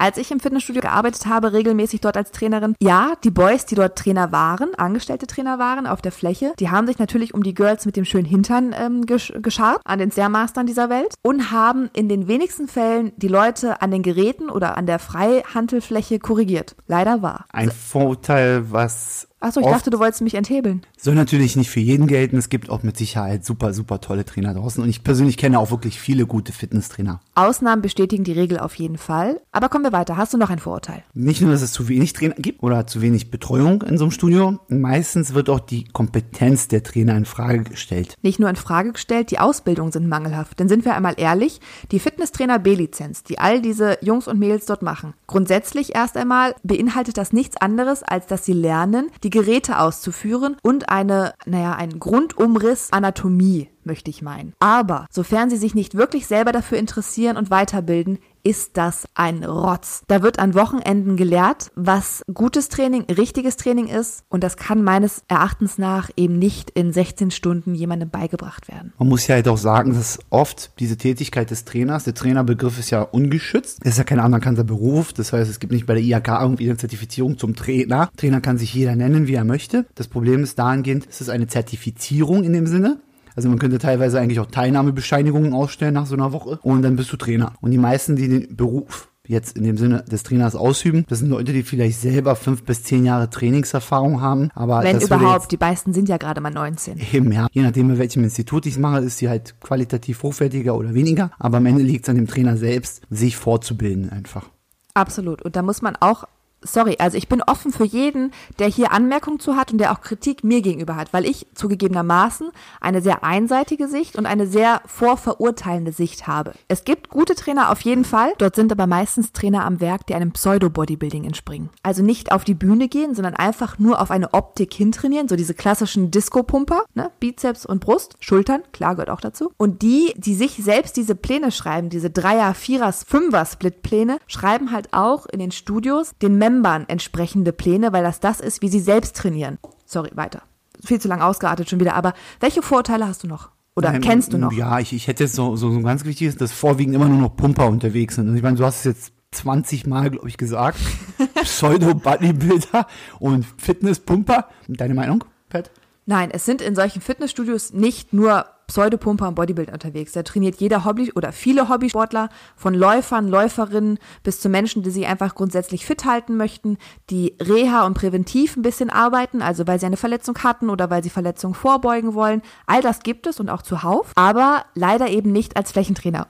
Als 0.03 0.17
ich 0.17 0.33
im 0.33 0.41
Fitnessstudio 0.41 0.83
gearbeitet 0.83 1.27
habe, 1.27 1.53
regelmäßig 1.53 2.01
dort 2.01 2.17
als 2.17 2.33
Trainerin, 2.33 2.75
ja, 2.83 3.13
die 3.23 3.31
Boys, 3.31 3.67
die 3.67 3.77
dort 3.77 3.97
Trainer 3.97 4.33
waren, 4.33 4.75
angestellte 4.75 5.29
Trainer 5.29 5.61
waren 5.61 5.87
auf 5.87 6.03
der 6.03 6.11
Fläche, 6.11 6.55
die 6.59 6.71
haben 6.71 6.89
sich 6.89 6.99
natürlich 6.99 7.35
um 7.35 7.45
die 7.45 7.55
Girls 7.55 7.87
mit 7.87 7.95
dem 7.95 8.05
schönen 8.05 8.25
Hintern 8.25 8.75
ähm, 8.77 9.07
gesch 9.07 9.33
geschart, 9.43 9.81
an 9.85 10.01
den 10.01 10.11
Stairmastern 10.11 10.67
dieser 10.67 10.91
Welt 10.91 11.15
und 11.23 11.53
haben 11.53 11.89
in 11.93 12.09
den 12.09 12.27
wenigsten 12.27 12.67
Fällen 12.67 13.13
die 13.17 13.29
Leute 13.29 13.81
an 13.81 13.93
den 13.93 14.03
Geräten 14.03 14.51
oder 14.51 14.77
an 14.77 14.87
der 14.87 14.99
Freihandelfläche 14.99 16.19
korrigiert. 16.19 16.75
Leider 16.89 17.23
war. 17.23 17.45
Ein 17.53 17.71
Vorurteil, 17.71 18.73
was 18.73 19.29
Achso, 19.39 19.61
ich 19.61 19.67
oft- 19.67 19.75
dachte, 19.77 19.91
du 19.91 19.99
wolltest 19.99 20.23
mich 20.23 20.35
enthebeln. 20.35 20.83
soll 20.97 21.15
natürlich 21.17 21.57
nicht 21.57 21.69
für 21.71 21.81
jeden 21.81 22.07
gelten. 22.07 22.37
Es 22.37 22.49
gibt 22.49 22.71
auch 22.71 22.83
mit 22.85 22.97
Sicherheit 22.97 23.45
super, 23.45 23.73
super 23.75 24.01
tolle 24.01 24.25
Trainer 24.25 24.55
draußen. 24.55 24.83
Und 24.83 24.89
ich 24.89 25.03
persönlich 25.03 25.37
kenne 25.37 25.59
auch 25.59 25.71
wirklich 25.73 25.99
viele 26.01 26.27
gute 26.27 26.53
Fitnesstrainer. 26.53 27.21
Ausnahmen 27.35 27.83
bestätigen 27.83 28.23
die 28.23 28.33
Regel 28.33 28.61
auf 28.61 28.75
jeden 28.77 28.99
Fall. 28.99 29.41
Aber 29.51 29.69
kommen 29.69 29.85
wir 29.85 29.92
weiter. 29.93 30.17
Hast 30.17 30.33
du 30.35 30.39
noch 30.39 30.51
ein 30.51 30.59
Vorurteil? 30.59 31.03
Nicht 31.15 31.41
nur, 31.41 31.51
dass 31.51 31.63
es 31.63 31.73
zu 31.73 31.89
wenig 31.89 32.13
Trainer 32.13 32.35
gibt 32.37 32.63
oder 32.63 32.87
zu 32.87 33.01
wenig 33.01 33.31
Betreuung 33.31 33.83
in 33.83 33.99
so 33.99 34.05
einem 34.05 34.11
Studio. 34.11 34.59
Meistens 34.69 35.35
wird 35.35 35.49
auch 35.51 35.61
die 35.61 35.85
Kompetenz 35.85 36.69
der 36.69 36.83
Trainer 36.83 37.17
in 37.17 37.25
Frage 37.25 37.65
gestellt. 37.65 38.17
nicht 38.23 38.39
nur 38.39 38.49
in 38.49 38.57
Frage 38.57 38.93
gestellt, 38.93 39.31
die 39.31 39.39
Ausbildungen 39.39 39.93
sind 39.93 40.09
mangelhaft. 40.09 40.59
Denn 40.59 40.69
sind 40.69 40.85
wir 40.85 40.95
einmal 40.95 41.15
ehrlich, 41.17 41.61
die 41.91 41.99
Fitnesstrainer 41.99 42.59
B-Lizenz, 42.59 43.23
die 43.23 43.39
all 43.39 43.61
diese 43.61 43.99
Jungs 44.01 44.29
und 44.29 44.39
Mädels 44.39 44.67
dort 44.67 44.83
machen, 44.83 45.15
grundsätzlich 45.27 45.95
erst 45.95 46.17
einmal 46.17 46.55
beinhaltet 46.63 47.19
das 47.19 47.33
nichts 47.33 47.57
anderes, 47.57 48.03
als 48.03 48.27
dass 48.27 48.45
sie 48.45 48.53
lernen, 48.53 49.11
die 49.23 49.31
Geräte 49.31 49.79
auszuführen 49.79 50.57
und 50.63 50.89
eine, 50.89 51.35
naja, 51.47 51.75
einen 51.75 52.01
Grundumriss 52.01 52.89
Anatomie, 52.93 53.69
möchte 53.87 54.11
ich 54.11 54.23
meinen. 54.23 54.53
Aber 54.59 55.07
sofern 55.11 55.51
sie 55.51 55.57
sich 55.57 55.75
nicht 55.75 55.97
wirklich 55.97 56.27
selber 56.27 56.53
dafür 56.53 56.79
interessieren 56.79 57.37
und 57.37 57.51
weiterbilden, 57.51 58.19
ist 58.45 58.77
das 58.77 59.07
ein 59.15 59.45
Rotz. 59.45 60.03
Da 60.09 60.23
wird 60.23 60.39
an 60.39 60.55
Wochenenden 60.55 61.17
gelehrt, 61.17 61.71
was 61.75 62.23
gutes 62.33 62.69
Training, 62.69 63.05
richtiges 63.05 63.57
Training 63.57 63.87
ist 63.87 64.25
und 64.29 64.43
das 64.43 64.57
kann 64.57 64.83
meines 64.83 65.23
Erachtens 65.29 65.79
nach 65.79 66.11
eben 66.17 66.39
nicht 66.39 66.71
in 66.71 66.93
16 66.93 67.31
Stunden 67.31 67.75
jemandem 67.75 68.11
beigebracht 68.11 68.69
werden. 68.69 68.93
Man 68.99 69.09
muss 69.09 69.27
ja 69.27 69.37
halt 69.37 69.49
auch 69.49 69.59
sagen, 69.59 69.95
dass 69.95 70.19
oft 70.31 70.73
diese 70.81 70.97
Tätigkeit 70.97 71.51
des 71.51 71.65
Trainers, 71.65 72.05
der 72.05 72.15
Trainerbegriff 72.15 72.79
ist 72.79 72.91
ja 72.91 73.03
ungeschützt. 73.03 73.81
Es 73.83 73.93
ist 73.93 73.99
ja 73.99 74.05
kein 74.05 74.21
anerkannter 74.21 74.65
Beruf. 74.65 75.13
Das 75.13 75.33
heißt, 75.33 75.51
es 75.51 75.61
gibt 75.61 75.73
nicht 75.73 75.87
bei 75.87 75.95
der 75.95 76.03
IHK 76.03 76.29
irgendwie 76.41 76.69
eine 76.69 76.77
Zertifizierung 76.77 77.39
zum 77.39 77.55
Trainer. 77.55 78.11
Trainer 78.17 78.41
kann 78.41 78.59
sich 78.59 78.75
jeder 78.75 78.97
nennen, 78.97 79.27
wie 79.27 79.35
er 79.35 79.45
möchte. 79.45 79.87
Das 79.95 80.09
Problem 80.09 80.43
ist 80.43 80.59
dahingehend, 80.59 81.07
es 81.09 81.21
ist 81.21 81.29
eine 81.29 81.47
Zertifizierung 81.47 82.45
in 82.45 82.53
dem 82.53 82.67
Sinne. 82.67 83.01
Also 83.35 83.49
man 83.49 83.59
könnte 83.59 83.79
teilweise 83.79 84.21
eigentlich 84.21 84.41
auch 84.41 84.47
Teilnahmebescheinigungen 84.47 85.53
ausstellen 85.55 85.95
nach 85.95 86.07
so 86.07 86.15
einer 86.15 86.33
Woche 86.33 86.59
und 86.63 86.83
dann 86.83 86.97
bist 86.97 87.13
du 87.13 87.17
Trainer. 87.17 87.53
Und 87.61 87.71
die 87.71 87.79
meisten, 87.79 88.17
die 88.17 88.29
den 88.29 88.57
Beruf 88.57 89.09
jetzt 89.27 89.57
in 89.57 89.65
dem 89.65 89.77
Sinne 89.79 90.03
des 90.03 90.23
Trainers 90.23 90.57
ausüben. 90.57 91.05
Das 91.09 91.21
sind 91.21 91.29
Leute, 91.29 91.53
die 91.53 91.63
vielleicht 91.63 92.01
selber 92.01 92.37
fünf 92.37 92.65
bis 92.65 92.83
zehn 92.83 93.05
Jahre 93.05 93.31
Trainingserfahrung 93.31 94.21
haben. 94.21 94.51
Aber 94.55 94.83
Wenn 94.83 95.01
überhaupt, 95.01 95.53
die 95.53 95.57
meisten 95.57 95.93
sind 95.93 96.09
ja 96.09 96.17
gerade 96.17 96.41
mal 96.41 96.51
19. 96.51 96.99
Jetzt 96.99 97.15
eben, 97.15 97.33
ja. 97.33 97.47
Je 97.53 97.63
nachdem, 97.63 97.91
in 97.91 97.99
welchem 97.99 98.25
Institut 98.25 98.67
ich 98.67 98.75
es 98.75 98.79
mache, 98.79 99.01
ist 99.01 99.19
sie 99.19 99.29
halt 99.29 99.61
qualitativ 99.61 100.23
hochwertiger 100.23 100.77
oder 100.77 100.95
weniger. 100.95 101.31
Aber 101.39 101.59
am 101.59 101.67
Ende 101.67 101.83
liegt 101.83 102.05
es 102.05 102.09
an 102.09 102.17
dem 102.17 102.27
Trainer 102.27 102.57
selbst, 102.57 103.03
sich 103.11 103.37
fortzubilden 103.37 104.11
einfach. 104.11 104.51
Absolut. 104.95 105.43
Und 105.43 105.57
da 105.57 105.63
muss 105.63 105.83
man 105.83 105.97
auch 105.97 106.25
sorry, 106.63 106.97
also 106.99 107.17
ich 107.17 107.29
bin 107.29 107.43
offen 107.43 107.73
für 107.73 107.85
jeden, 107.85 108.33
der 108.59 108.69
hier 108.69 108.93
Anmerkungen 108.93 109.41
zu 109.41 109.57
hat 109.57 109.73
und 109.73 109.79
der 109.79 109.93
auch 109.93 110.01
Kritik 110.01 110.45
mir 110.45 110.63
gegenüber 110.63 110.97
hat, 110.97 111.13
weil 111.13 111.27
ich 111.27 111.47
zugegebenermaßen 111.55 112.51
eine 112.81 113.03
sehr 113.03 113.25
einseitige 113.25 113.89
Sicht 113.89 114.17
und 114.17 114.27
eine 114.27 114.47
sehr 114.47 114.81
vorverurteilende 114.87 115.93
Sicht 115.93 116.27
habe. 116.27 116.53
Es 116.69 116.85
gibt 116.85 117.09
gute 117.09 117.35
Trainer 117.35 117.71
auf 117.71 117.81
jeden 117.81 118.05
Fall, 118.05 118.33
dort 118.39 118.57
sind 118.57 118.73
aber 118.73 118.87
meistens 118.87 119.33
Trainer 119.33 119.65
am 119.65 119.81
Werk, 119.81 120.07
die 120.07 120.15
einem 120.15 120.33
Pseudo-Bodybuilding 120.33 121.25
entspringen. 121.25 121.71
Also 121.83 122.03
nicht 122.03 122.33
auf 122.33 122.45
die 122.45 122.55
Bühne 122.55 122.89
gehen, 122.89 123.15
sondern 123.15 123.35
einfach 123.35 123.79
nur 123.79 124.01
auf 124.01 124.11
eine 124.11 124.33
Optik 124.35 124.73
hintrainieren, 124.75 125.29
so 125.29 125.37
diese 125.37 125.55
klassischen 125.55 126.11
Disco-Pumper, 126.11 126.85
ne? 126.95 127.11
Bizeps 127.21 127.67
und 127.67 127.81
Brust, 127.81 128.17
Schultern, 128.21 128.63
klar 128.73 128.95
gehört 128.95 129.11
auch 129.11 129.21
dazu. 129.21 129.53
Und 129.57 129.83
die, 129.83 130.13
die 130.17 130.35
sich 130.35 130.57
selbst 130.57 130.97
diese 130.97 131.15
Pläne 131.15 131.51
schreiben, 131.51 131.89
diese 131.89 132.11
Dreier, 132.11 132.55
Vierer, 132.55 132.93
Fünfer 132.93 133.45
Split-Pläne, 133.45 134.19
schreiben 134.27 134.73
halt 134.73 134.93
auch 134.93 135.27
in 135.27 135.39
den 135.39 135.53
Studios 135.53 136.13
den 136.21 136.39
Membern 136.53 136.85
entsprechende 136.89 137.53
Pläne, 137.53 137.93
weil 137.93 138.03
das 138.03 138.21
das 138.21 138.41
ist, 138.41 138.63
wie 138.63 138.69
sie 138.69 138.81
selbst 138.81 139.17
trainieren. 139.17 139.59
Sorry, 139.87 140.11
weiter. 140.15 140.43
Viel 140.85 141.01
zu 141.01 141.09
lang 141.09 141.21
ausgeartet 141.21 141.71
schon 141.71 141.81
wieder, 141.81 141.95
aber 141.95 142.13
welche 142.41 142.63
Vorteile 142.63 143.07
hast 143.07 143.23
du 143.23 143.29
noch? 143.29 143.51
Oder 143.75 143.95
Ähm, 143.95 144.03
kennst 144.03 144.33
du 144.33 144.39
noch? 144.39 144.53
Ja, 144.53 144.79
ich, 144.81 144.93
ich 144.93 145.07
hätte 145.07 145.25
jetzt 145.25 145.35
so, 145.35 145.57
so, 145.57 145.71
so 145.71 145.79
ein 145.79 145.85
ganz 145.85 146.05
wichtiges, 146.05 146.37
dass 146.37 146.53
vorwiegend 146.53 146.95
immer 146.95 147.09
nur 147.09 147.19
noch 147.19 147.37
Pumper 147.37 147.69
unterwegs 147.69 148.17
sind. 148.17 148.29
Und 148.29 148.37
ich 148.37 148.43
meine, 148.43 148.57
du 148.57 148.65
hast 148.65 148.79
es 148.79 148.85
jetzt 148.85 149.13
20 149.31 149.87
Mal, 149.87 150.11
glaube 150.11 150.29
ich, 150.29 150.37
gesagt. 150.37 150.79
Pseudo-Bodybuilder 151.43 152.87
und 153.19 153.47
Fitnesspumper. 153.57 154.49
Deine 154.69 154.95
Meinung, 154.95 155.25
Pat? 155.49 155.71
Nein, 156.05 156.31
es 156.33 156.45
sind 156.45 156.61
in 156.61 156.75
solchen 156.75 157.01
Fitnessstudios 157.01 157.73
nicht 157.73 158.13
nur 158.13 158.45
Pseudopumper 158.73 159.29
und 159.29 159.35
Bodybuilder 159.35 159.75
unterwegs. 159.75 160.13
Da 160.13 160.23
trainiert 160.23 160.57
jeder 160.57 160.87
Hobby 160.87 161.13
oder 161.13 161.31
viele 161.33 161.69
Hobbysportler 161.69 162.31
von 162.57 162.73
Läufern, 162.73 163.29
Läuferinnen 163.29 163.99
bis 164.23 164.41
zu 164.41 164.49
Menschen, 164.49 164.83
die 164.83 164.91
sich 164.91 165.07
einfach 165.07 165.35
grundsätzlich 165.35 165.85
fit 165.85 166.07
halten 166.07 166.39
möchten, 166.39 166.79
die 167.11 167.37
reha 167.39 167.85
und 167.85 167.93
präventiv 167.93 168.57
ein 168.57 168.63
bisschen 168.63 168.89
arbeiten, 168.89 169.43
also 169.43 169.67
weil 169.67 169.79
sie 169.79 169.85
eine 169.85 169.99
Verletzung 169.99 170.39
hatten 170.39 170.71
oder 170.71 170.89
weil 170.89 171.03
sie 171.03 171.11
Verletzungen 171.11 171.53
vorbeugen 171.55 172.15
wollen. 172.15 172.41
All 172.67 172.81
das 172.81 173.01
gibt 173.01 173.27
es 173.27 173.41
und 173.41 173.51
auch 173.51 173.61
zuhauf, 173.61 174.13
aber 174.15 174.65
leider 174.75 175.11
eben 175.11 175.33
nicht 175.33 175.59
als 175.59 175.73
Flächentrainer. 175.73 176.29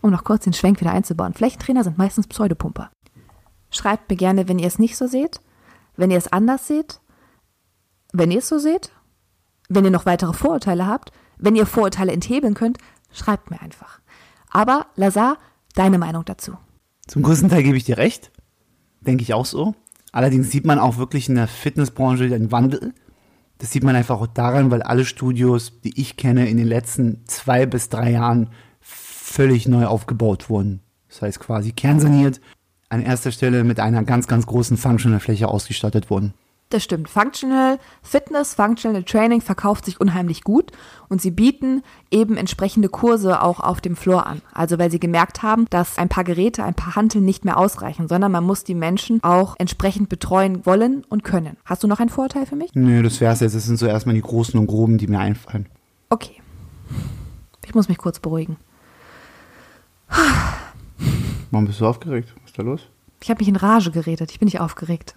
Um 0.00 0.10
noch 0.10 0.24
kurz 0.24 0.42
den 0.42 0.52
Schwenk 0.52 0.80
wieder 0.80 0.90
einzubauen. 0.90 1.32
Flächentrainer 1.32 1.84
sind 1.84 1.96
meistens 1.96 2.26
Pseudopumper. 2.26 2.90
Schreibt 3.70 4.10
mir 4.10 4.16
gerne, 4.16 4.48
wenn 4.48 4.58
ihr 4.58 4.66
es 4.66 4.80
nicht 4.80 4.96
so 4.96 5.06
seht, 5.06 5.40
wenn 5.96 6.10
ihr 6.10 6.18
es 6.18 6.32
anders 6.32 6.66
seht, 6.66 6.98
wenn 8.12 8.32
ihr 8.32 8.38
es 8.38 8.48
so 8.48 8.58
seht, 8.58 8.90
wenn 9.68 9.84
ihr 9.84 9.92
noch 9.92 10.06
weitere 10.06 10.32
Vorurteile 10.32 10.88
habt, 10.88 11.12
wenn 11.44 11.56
ihr 11.56 11.66
Vorurteile 11.66 12.12
enthebeln 12.12 12.54
könnt, 12.54 12.78
schreibt 13.12 13.50
mir 13.50 13.60
einfach. 13.60 14.00
Aber 14.50 14.86
Lazar, 14.96 15.38
deine 15.74 15.98
Meinung 15.98 16.24
dazu. 16.24 16.56
Zum 17.06 17.22
größten 17.22 17.50
Teil 17.50 17.62
gebe 17.62 17.76
ich 17.76 17.84
dir 17.84 17.98
recht. 17.98 18.30
Denke 19.00 19.22
ich 19.22 19.34
auch 19.34 19.46
so. 19.46 19.74
Allerdings 20.12 20.50
sieht 20.50 20.64
man 20.64 20.78
auch 20.78 20.96
wirklich 20.96 21.28
in 21.28 21.34
der 21.34 21.48
Fitnessbranche 21.48 22.24
einen 22.24 22.52
Wandel. 22.52 22.94
Das 23.58 23.72
sieht 23.72 23.84
man 23.84 23.96
einfach 23.96 24.20
auch 24.20 24.26
daran, 24.26 24.70
weil 24.70 24.82
alle 24.82 25.04
Studios, 25.04 25.80
die 25.82 26.00
ich 26.00 26.16
kenne, 26.16 26.48
in 26.48 26.56
den 26.56 26.66
letzten 26.66 27.24
zwei 27.26 27.66
bis 27.66 27.88
drei 27.88 28.12
Jahren 28.12 28.50
völlig 28.80 29.68
neu 29.68 29.86
aufgebaut 29.86 30.48
wurden. 30.48 30.80
Das 31.08 31.22
heißt 31.22 31.40
quasi 31.40 31.72
kernsaniert, 31.72 32.40
an 32.88 33.02
erster 33.02 33.32
Stelle 33.32 33.64
mit 33.64 33.80
einer 33.80 34.04
ganz, 34.04 34.28
ganz 34.28 34.46
großen 34.46 34.76
Functional-Fläche 34.76 35.48
ausgestattet 35.48 36.10
wurden. 36.10 36.34
Das 36.70 36.82
stimmt. 36.82 37.08
Functional 37.08 37.78
Fitness, 38.02 38.54
Functional 38.54 39.04
Training 39.04 39.40
verkauft 39.40 39.84
sich 39.84 40.00
unheimlich 40.00 40.42
gut 40.42 40.72
und 41.08 41.20
sie 41.20 41.30
bieten 41.30 41.82
eben 42.10 42.36
entsprechende 42.36 42.88
Kurse 42.88 43.42
auch 43.42 43.60
auf 43.60 43.80
dem 43.80 43.94
Floor 43.96 44.26
an. 44.26 44.42
Also 44.52 44.78
weil 44.78 44.90
sie 44.90 44.98
gemerkt 44.98 45.42
haben, 45.42 45.66
dass 45.70 45.98
ein 45.98 46.08
paar 46.08 46.24
Geräte, 46.24 46.64
ein 46.64 46.74
paar 46.74 46.96
Hanteln 46.96 47.24
nicht 47.24 47.44
mehr 47.44 47.58
ausreichen, 47.58 48.08
sondern 48.08 48.32
man 48.32 48.44
muss 48.44 48.64
die 48.64 48.74
Menschen 48.74 49.22
auch 49.22 49.54
entsprechend 49.58 50.08
betreuen 50.08 50.66
wollen 50.66 51.04
und 51.08 51.22
können. 51.22 51.56
Hast 51.64 51.82
du 51.84 51.86
noch 51.86 52.00
einen 52.00 52.10
Vorteil 52.10 52.46
für 52.46 52.56
mich? 52.56 52.70
Nö, 52.74 53.02
das 53.02 53.20
wär's 53.20 53.40
jetzt. 53.40 53.54
Das 53.54 53.66
sind 53.66 53.78
so 53.78 53.86
erstmal 53.86 54.14
die 54.14 54.22
großen 54.22 54.58
und 54.58 54.66
groben, 54.66 54.98
die 54.98 55.06
mir 55.06 55.20
einfallen. 55.20 55.66
Okay. 56.08 56.40
Ich 57.66 57.74
muss 57.74 57.88
mich 57.88 57.98
kurz 57.98 58.18
beruhigen. 58.18 58.56
Warum 61.50 61.66
bist 61.66 61.80
du 61.80 61.86
aufgeregt? 61.86 62.34
Was 62.40 62.50
ist 62.50 62.58
da 62.58 62.62
los? 62.62 62.80
Ich 63.22 63.30
habe 63.30 63.38
mich 63.38 63.48
in 63.48 63.56
Rage 63.56 63.90
geredet. 63.90 64.30
Ich 64.32 64.38
bin 64.38 64.46
nicht 64.46 64.60
aufgeregt. 64.60 65.14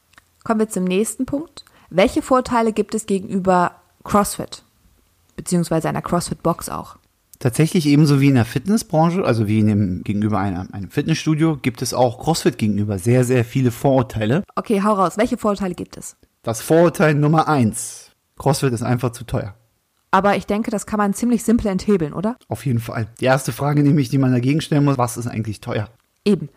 Kommen 0.47 0.61
wir 0.61 0.69
zum 0.69 0.85
nächsten 0.85 1.25
Punkt. 1.25 1.65
Welche 1.89 2.21
Vorteile 2.21 2.71
gibt 2.71 2.95
es 2.95 3.05
gegenüber 3.05 3.71
CrossFit? 4.05 4.63
Beziehungsweise 5.35 5.89
einer 5.89 6.01
CrossFit-Box 6.01 6.69
auch. 6.69 6.95
Tatsächlich 7.37 7.85
ebenso 7.85 8.21
wie 8.21 8.29
in 8.29 8.35
der 8.35 8.45
Fitnessbranche, 8.45 9.25
also 9.25 9.49
wie 9.49 9.59
in 9.59 9.67
dem, 9.67 10.03
gegenüber 10.05 10.39
einem, 10.39 10.69
einem 10.71 10.89
Fitnessstudio, 10.89 11.57
gibt 11.57 11.81
es 11.81 11.93
auch 11.93 12.17
CrossFit 12.19 12.57
gegenüber 12.57 12.97
sehr, 12.97 13.25
sehr 13.25 13.43
viele 13.43 13.71
Vorurteile. 13.71 14.43
Okay, 14.55 14.81
hau 14.81 14.93
raus. 14.93 15.17
Welche 15.17 15.35
Vorteile 15.35 15.75
gibt 15.75 15.97
es? 15.97 16.15
Das 16.43 16.61
Vorurteil 16.61 17.13
Nummer 17.13 17.49
eins. 17.49 18.11
CrossFit 18.37 18.71
ist 18.71 18.83
einfach 18.83 19.11
zu 19.11 19.25
teuer. 19.25 19.53
Aber 20.11 20.37
ich 20.37 20.45
denke, 20.45 20.71
das 20.71 20.85
kann 20.85 20.97
man 20.97 21.13
ziemlich 21.13 21.43
simpel 21.43 21.67
enthebeln, 21.67 22.13
oder? 22.13 22.37
Auf 22.47 22.65
jeden 22.65 22.79
Fall. 22.79 23.07
Die 23.19 23.25
erste 23.25 23.51
Frage 23.51 23.83
nämlich, 23.83 24.07
die 24.07 24.17
man 24.17 24.31
dagegen 24.31 24.61
stellen 24.61 24.85
muss, 24.85 24.97
was 24.97 25.17
ist 25.17 25.27
eigentlich 25.27 25.59
teuer? 25.59 25.89
Eben. 26.23 26.47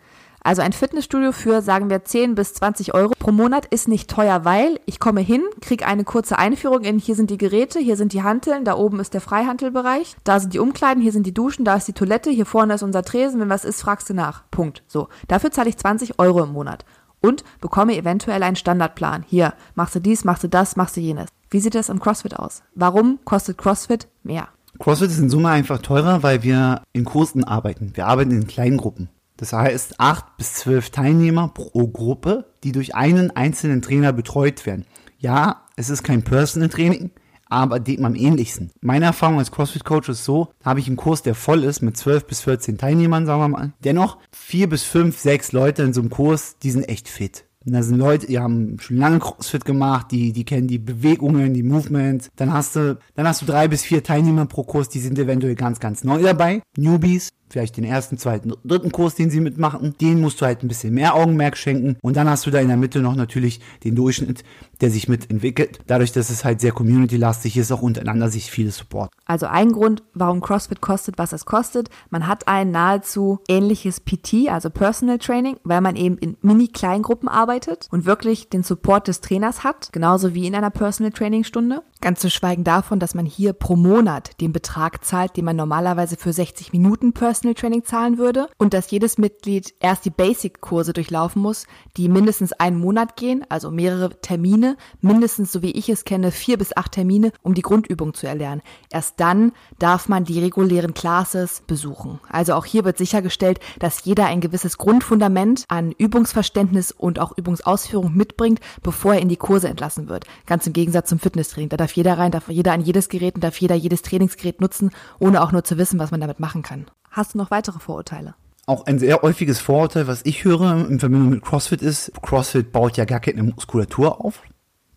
Also 0.43 0.63
ein 0.63 0.73
Fitnessstudio 0.73 1.31
für, 1.33 1.61
sagen 1.61 1.89
wir, 1.89 2.03
10 2.03 2.33
bis 2.33 2.55
20 2.55 2.95
Euro 2.95 3.13
pro 3.17 3.31
Monat 3.31 3.67
ist 3.67 3.87
nicht 3.87 4.09
teuer, 4.09 4.43
weil 4.43 4.79
ich 4.87 4.99
komme 4.99 5.21
hin, 5.21 5.43
kriege 5.61 5.85
eine 5.85 6.03
kurze 6.03 6.39
Einführung 6.39 6.81
in, 6.81 6.97
hier 6.97 7.15
sind 7.15 7.29
die 7.29 7.37
Geräte, 7.37 7.79
hier 7.79 7.95
sind 7.95 8.13
die 8.13 8.23
Hanteln, 8.23 8.65
da 8.65 8.75
oben 8.75 8.99
ist 8.99 9.13
der 9.13 9.21
Freihantelbereich, 9.21 10.15
da 10.23 10.39
sind 10.39 10.55
die 10.55 10.59
Umkleiden, 10.59 11.03
hier 11.03 11.11
sind 11.11 11.27
die 11.27 11.33
Duschen, 11.33 11.63
da 11.63 11.75
ist 11.75 11.87
die 11.87 11.93
Toilette, 11.93 12.31
hier 12.31 12.47
vorne 12.47 12.73
ist 12.73 12.81
unser 12.81 13.03
Tresen, 13.03 13.39
wenn 13.39 13.49
was 13.49 13.65
ist, 13.65 13.81
fragst 13.81 14.09
du 14.09 14.15
nach. 14.15 14.43
Punkt. 14.49 14.83
So. 14.87 15.09
Dafür 15.27 15.51
zahle 15.51 15.69
ich 15.69 15.77
20 15.77 16.17
Euro 16.17 16.43
im 16.43 16.53
Monat. 16.53 16.85
Und 17.23 17.43
bekomme 17.59 17.95
eventuell 17.95 18.41
einen 18.41 18.55
Standardplan. 18.55 19.23
Hier, 19.27 19.53
machst 19.75 19.93
du 19.93 19.99
dies, 19.99 20.23
machst 20.23 20.43
du 20.43 20.49
das, 20.49 20.75
machst 20.75 20.97
du 20.97 21.01
jenes. 21.01 21.29
Wie 21.51 21.59
sieht 21.59 21.75
das 21.75 21.89
im 21.89 21.99
CrossFit 21.99 22.35
aus? 22.35 22.63
Warum 22.73 23.19
kostet 23.25 23.59
CrossFit 23.59 24.07
mehr? 24.23 24.47
CrossFit 24.79 25.11
ist 25.11 25.19
in 25.19 25.29
Summe 25.29 25.49
einfach 25.49 25.83
teurer, 25.83 26.23
weil 26.23 26.41
wir 26.41 26.81
in 26.93 27.05
Kursen 27.05 27.43
arbeiten. 27.43 27.91
Wir 27.93 28.07
arbeiten 28.07 28.31
in 28.31 28.47
kleinen 28.47 28.77
Gruppen. 28.77 29.09
Das 29.41 29.53
heißt, 29.53 29.99
acht 29.99 30.37
bis 30.37 30.53
zwölf 30.53 30.91
Teilnehmer 30.91 31.47
pro 31.47 31.87
Gruppe, 31.87 32.45
die 32.63 32.71
durch 32.71 32.93
einen 32.93 33.31
einzelnen 33.31 33.81
Trainer 33.81 34.13
betreut 34.13 34.67
werden. 34.67 34.85
Ja, 35.17 35.63
es 35.75 35.89
ist 35.89 36.03
kein 36.03 36.21
Personal 36.21 36.69
Training, 36.69 37.09
aber 37.47 37.79
dem 37.79 38.05
am 38.05 38.13
ähnlichsten. 38.13 38.69
Meine 38.81 39.05
Erfahrung 39.05 39.39
als 39.39 39.51
CrossFit-Coach 39.51 40.09
ist 40.09 40.25
so, 40.25 40.49
habe 40.63 40.79
ich 40.79 40.85
einen 40.85 40.95
Kurs, 40.95 41.23
der 41.23 41.33
voll 41.33 41.63
ist 41.63 41.81
mit 41.81 41.97
12 41.97 42.27
bis 42.27 42.41
14 42.41 42.77
Teilnehmern, 42.77 43.25
sagen 43.25 43.41
wir 43.41 43.47
mal. 43.47 43.73
Dennoch 43.83 44.19
vier 44.31 44.69
bis 44.69 44.83
fünf, 44.83 45.17
sechs 45.17 45.53
Leute 45.53 45.81
in 45.81 45.93
so 45.93 46.01
einem 46.01 46.11
Kurs, 46.11 46.59
die 46.59 46.69
sind 46.69 46.87
echt 46.87 47.09
fit. 47.09 47.45
Und 47.65 47.73
da 47.73 47.81
sind 47.81 47.97
Leute, 47.97 48.27
die 48.27 48.37
haben 48.37 48.77
schon 48.79 48.97
lange 48.97 49.17
CrossFit 49.17 49.65
gemacht, 49.65 50.11
die, 50.11 50.33
die 50.33 50.45
kennen 50.45 50.67
die 50.67 50.79
Bewegungen, 50.79 51.55
die 51.55 51.63
Movements. 51.63 52.29
Dann 52.35 52.53
hast 52.53 52.75
du, 52.75 52.99
dann 53.15 53.27
hast 53.27 53.41
du 53.41 53.47
drei 53.47 53.67
bis 53.67 53.81
vier 53.81 54.03
Teilnehmer 54.03 54.45
pro 54.45 54.63
Kurs, 54.63 54.87
die 54.87 54.99
sind 54.99 55.17
eventuell 55.17 55.55
ganz, 55.55 55.79
ganz 55.79 56.03
neu 56.03 56.21
dabei. 56.21 56.61
Newbies, 56.77 57.29
vielleicht 57.51 57.77
den 57.77 57.83
ersten, 57.83 58.17
zweiten, 58.17 58.53
dritten 58.63 58.91
Kurs, 58.91 59.15
den 59.15 59.29
sie 59.29 59.41
mitmachen. 59.41 59.95
Den 59.99 60.21
musst 60.21 60.41
du 60.41 60.45
halt 60.45 60.63
ein 60.63 60.67
bisschen 60.67 60.93
mehr 60.93 61.15
Augenmerk 61.15 61.57
schenken. 61.57 61.97
Und 62.01 62.15
dann 62.15 62.29
hast 62.29 62.45
du 62.45 62.51
da 62.51 62.59
in 62.59 62.67
der 62.67 62.77
Mitte 62.77 62.99
noch 62.99 63.15
natürlich 63.15 63.59
den 63.83 63.95
Durchschnitt, 63.95 64.43
der 64.79 64.89
sich 64.89 65.07
mitentwickelt. 65.07 65.79
Dadurch, 65.87 66.11
dass 66.11 66.29
es 66.29 66.45
halt 66.45 66.61
sehr 66.61 66.71
community-lastig 66.71 67.57
ist, 67.57 67.71
auch 67.71 67.81
untereinander 67.81 68.29
sich 68.29 68.49
viele 68.49 68.71
Support. 68.71 69.11
Also 69.25 69.45
ein 69.47 69.71
Grund, 69.71 70.03
warum 70.13 70.41
CrossFit 70.41 70.81
kostet, 70.81 71.17
was 71.17 71.33
es 71.33 71.45
kostet. 71.45 71.89
Man 72.09 72.27
hat 72.27 72.47
ein 72.47 72.71
nahezu 72.71 73.39
ähnliches 73.47 73.99
PT, 73.99 74.49
also 74.49 74.69
Personal 74.69 75.19
Training, 75.19 75.57
weil 75.63 75.81
man 75.81 75.95
eben 75.95 76.17
in 76.17 76.37
Mini-Kleingruppen 76.41 77.29
arbeitet 77.29 77.87
und 77.91 78.05
wirklich 78.05 78.49
den 78.49 78.63
Support 78.63 79.07
des 79.07 79.21
Trainers 79.21 79.63
hat, 79.63 79.91
genauso 79.91 80.33
wie 80.33 80.47
in 80.47 80.55
einer 80.55 80.69
Personal 80.69 81.11
Training 81.11 81.43
Stunde. 81.43 81.83
Ganz 82.01 82.19
zu 82.19 82.31
schweigen 82.31 82.63
davon, 82.63 82.99
dass 82.99 83.13
man 83.13 83.27
hier 83.27 83.53
pro 83.53 83.75
Monat 83.75 84.41
den 84.41 84.51
Betrag 84.51 85.05
zahlt, 85.05 85.37
den 85.37 85.45
man 85.45 85.55
normalerweise 85.55 86.17
für 86.17 86.33
60 86.33 86.73
Minuten 86.73 87.13
Personal 87.13 87.53
Training 87.53 87.85
zahlen 87.85 88.17
würde 88.17 88.47
und 88.57 88.73
dass 88.73 88.89
jedes 88.89 89.19
Mitglied 89.19 89.75
erst 89.79 90.05
die 90.05 90.09
Basic-Kurse 90.09 90.93
durchlaufen 90.93 91.43
muss, 91.43 91.67
die 91.97 92.09
mindestens 92.09 92.53
einen 92.53 92.79
Monat 92.79 93.17
gehen, 93.17 93.45
also 93.49 93.69
mehrere 93.69 94.19
Termine, 94.19 94.77
mindestens, 95.01 95.51
so 95.51 95.61
wie 95.61 95.69
ich 95.69 95.89
es 95.89 96.03
kenne, 96.03 96.31
vier 96.31 96.57
bis 96.57 96.75
acht 96.75 96.93
Termine, 96.93 97.33
um 97.43 97.53
die 97.53 97.61
Grundübung 97.61 98.15
zu 98.15 98.25
erlernen. 98.25 98.63
Erst 98.89 99.19
dann 99.19 99.51
darf 99.77 100.09
man 100.09 100.25
die 100.25 100.39
regulären 100.39 100.95
Classes 100.95 101.61
besuchen. 101.67 102.19
Also 102.27 102.55
auch 102.55 102.65
hier 102.65 102.83
wird 102.83 102.97
sichergestellt, 102.97 103.59
dass 103.77 104.05
jeder 104.05 104.25
ein 104.25 104.41
gewisses 104.41 104.79
Grundfundament 104.79 105.65
an 105.67 105.91
Übungsverständnis 105.91 106.91
und 106.91 107.19
auch 107.19 107.37
Übungsausführung 107.37 108.15
mitbringt, 108.15 108.59
bevor 108.81 109.13
er 109.13 109.21
in 109.21 109.29
die 109.29 109.37
Kurse 109.37 109.69
entlassen 109.69 110.09
wird. 110.09 110.25
Ganz 110.47 110.65
im 110.65 110.73
Gegensatz 110.73 111.07
zum 111.07 111.19
Fitnesstraining. 111.19 111.69
Da 111.69 111.90
jeder 111.93 112.17
rein, 112.17 112.31
darf 112.31 112.49
jeder 112.49 112.73
an 112.73 112.81
jedes 112.81 113.09
Gerät 113.09 113.35
und 113.35 113.43
darf 113.43 113.57
jeder 113.57 113.75
jedes 113.75 114.01
Trainingsgerät 114.01 114.61
nutzen, 114.61 114.91
ohne 115.19 115.41
auch 115.41 115.51
nur 115.51 115.63
zu 115.63 115.77
wissen, 115.77 115.99
was 115.99 116.11
man 116.11 116.21
damit 116.21 116.39
machen 116.39 116.61
kann. 116.61 116.85
Hast 117.09 117.33
du 117.33 117.37
noch 117.37 117.51
weitere 117.51 117.79
Vorurteile? 117.79 118.35
Auch 118.65 118.85
ein 118.85 118.99
sehr 118.99 119.21
häufiges 119.21 119.59
Vorurteil, 119.59 120.07
was 120.07 120.21
ich 120.23 120.43
höre 120.43 120.87
in 120.87 120.99
Verbindung 120.99 121.29
mit 121.29 121.43
CrossFit 121.43 121.81
ist, 121.81 122.11
CrossFit 122.21 122.71
baut 122.71 122.97
ja 122.97 123.05
gar 123.05 123.19
keine 123.19 123.43
Muskulatur 123.43 124.23
auf. 124.23 124.43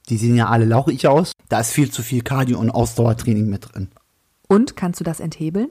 Die 0.08 0.16
sehen 0.18 0.36
ja 0.36 0.48
alle 0.48 0.66
lauchig 0.66 1.08
aus. 1.08 1.32
Da 1.48 1.60
ist 1.60 1.70
viel 1.70 1.90
zu 1.90 2.02
viel 2.02 2.22
Cardio- 2.22 2.58
und 2.58 2.70
Ausdauertraining 2.70 3.48
mit 3.48 3.72
drin. 3.72 3.88
Und 4.48 4.76
kannst 4.76 5.00
du 5.00 5.04
das 5.04 5.20
enthebeln? 5.20 5.70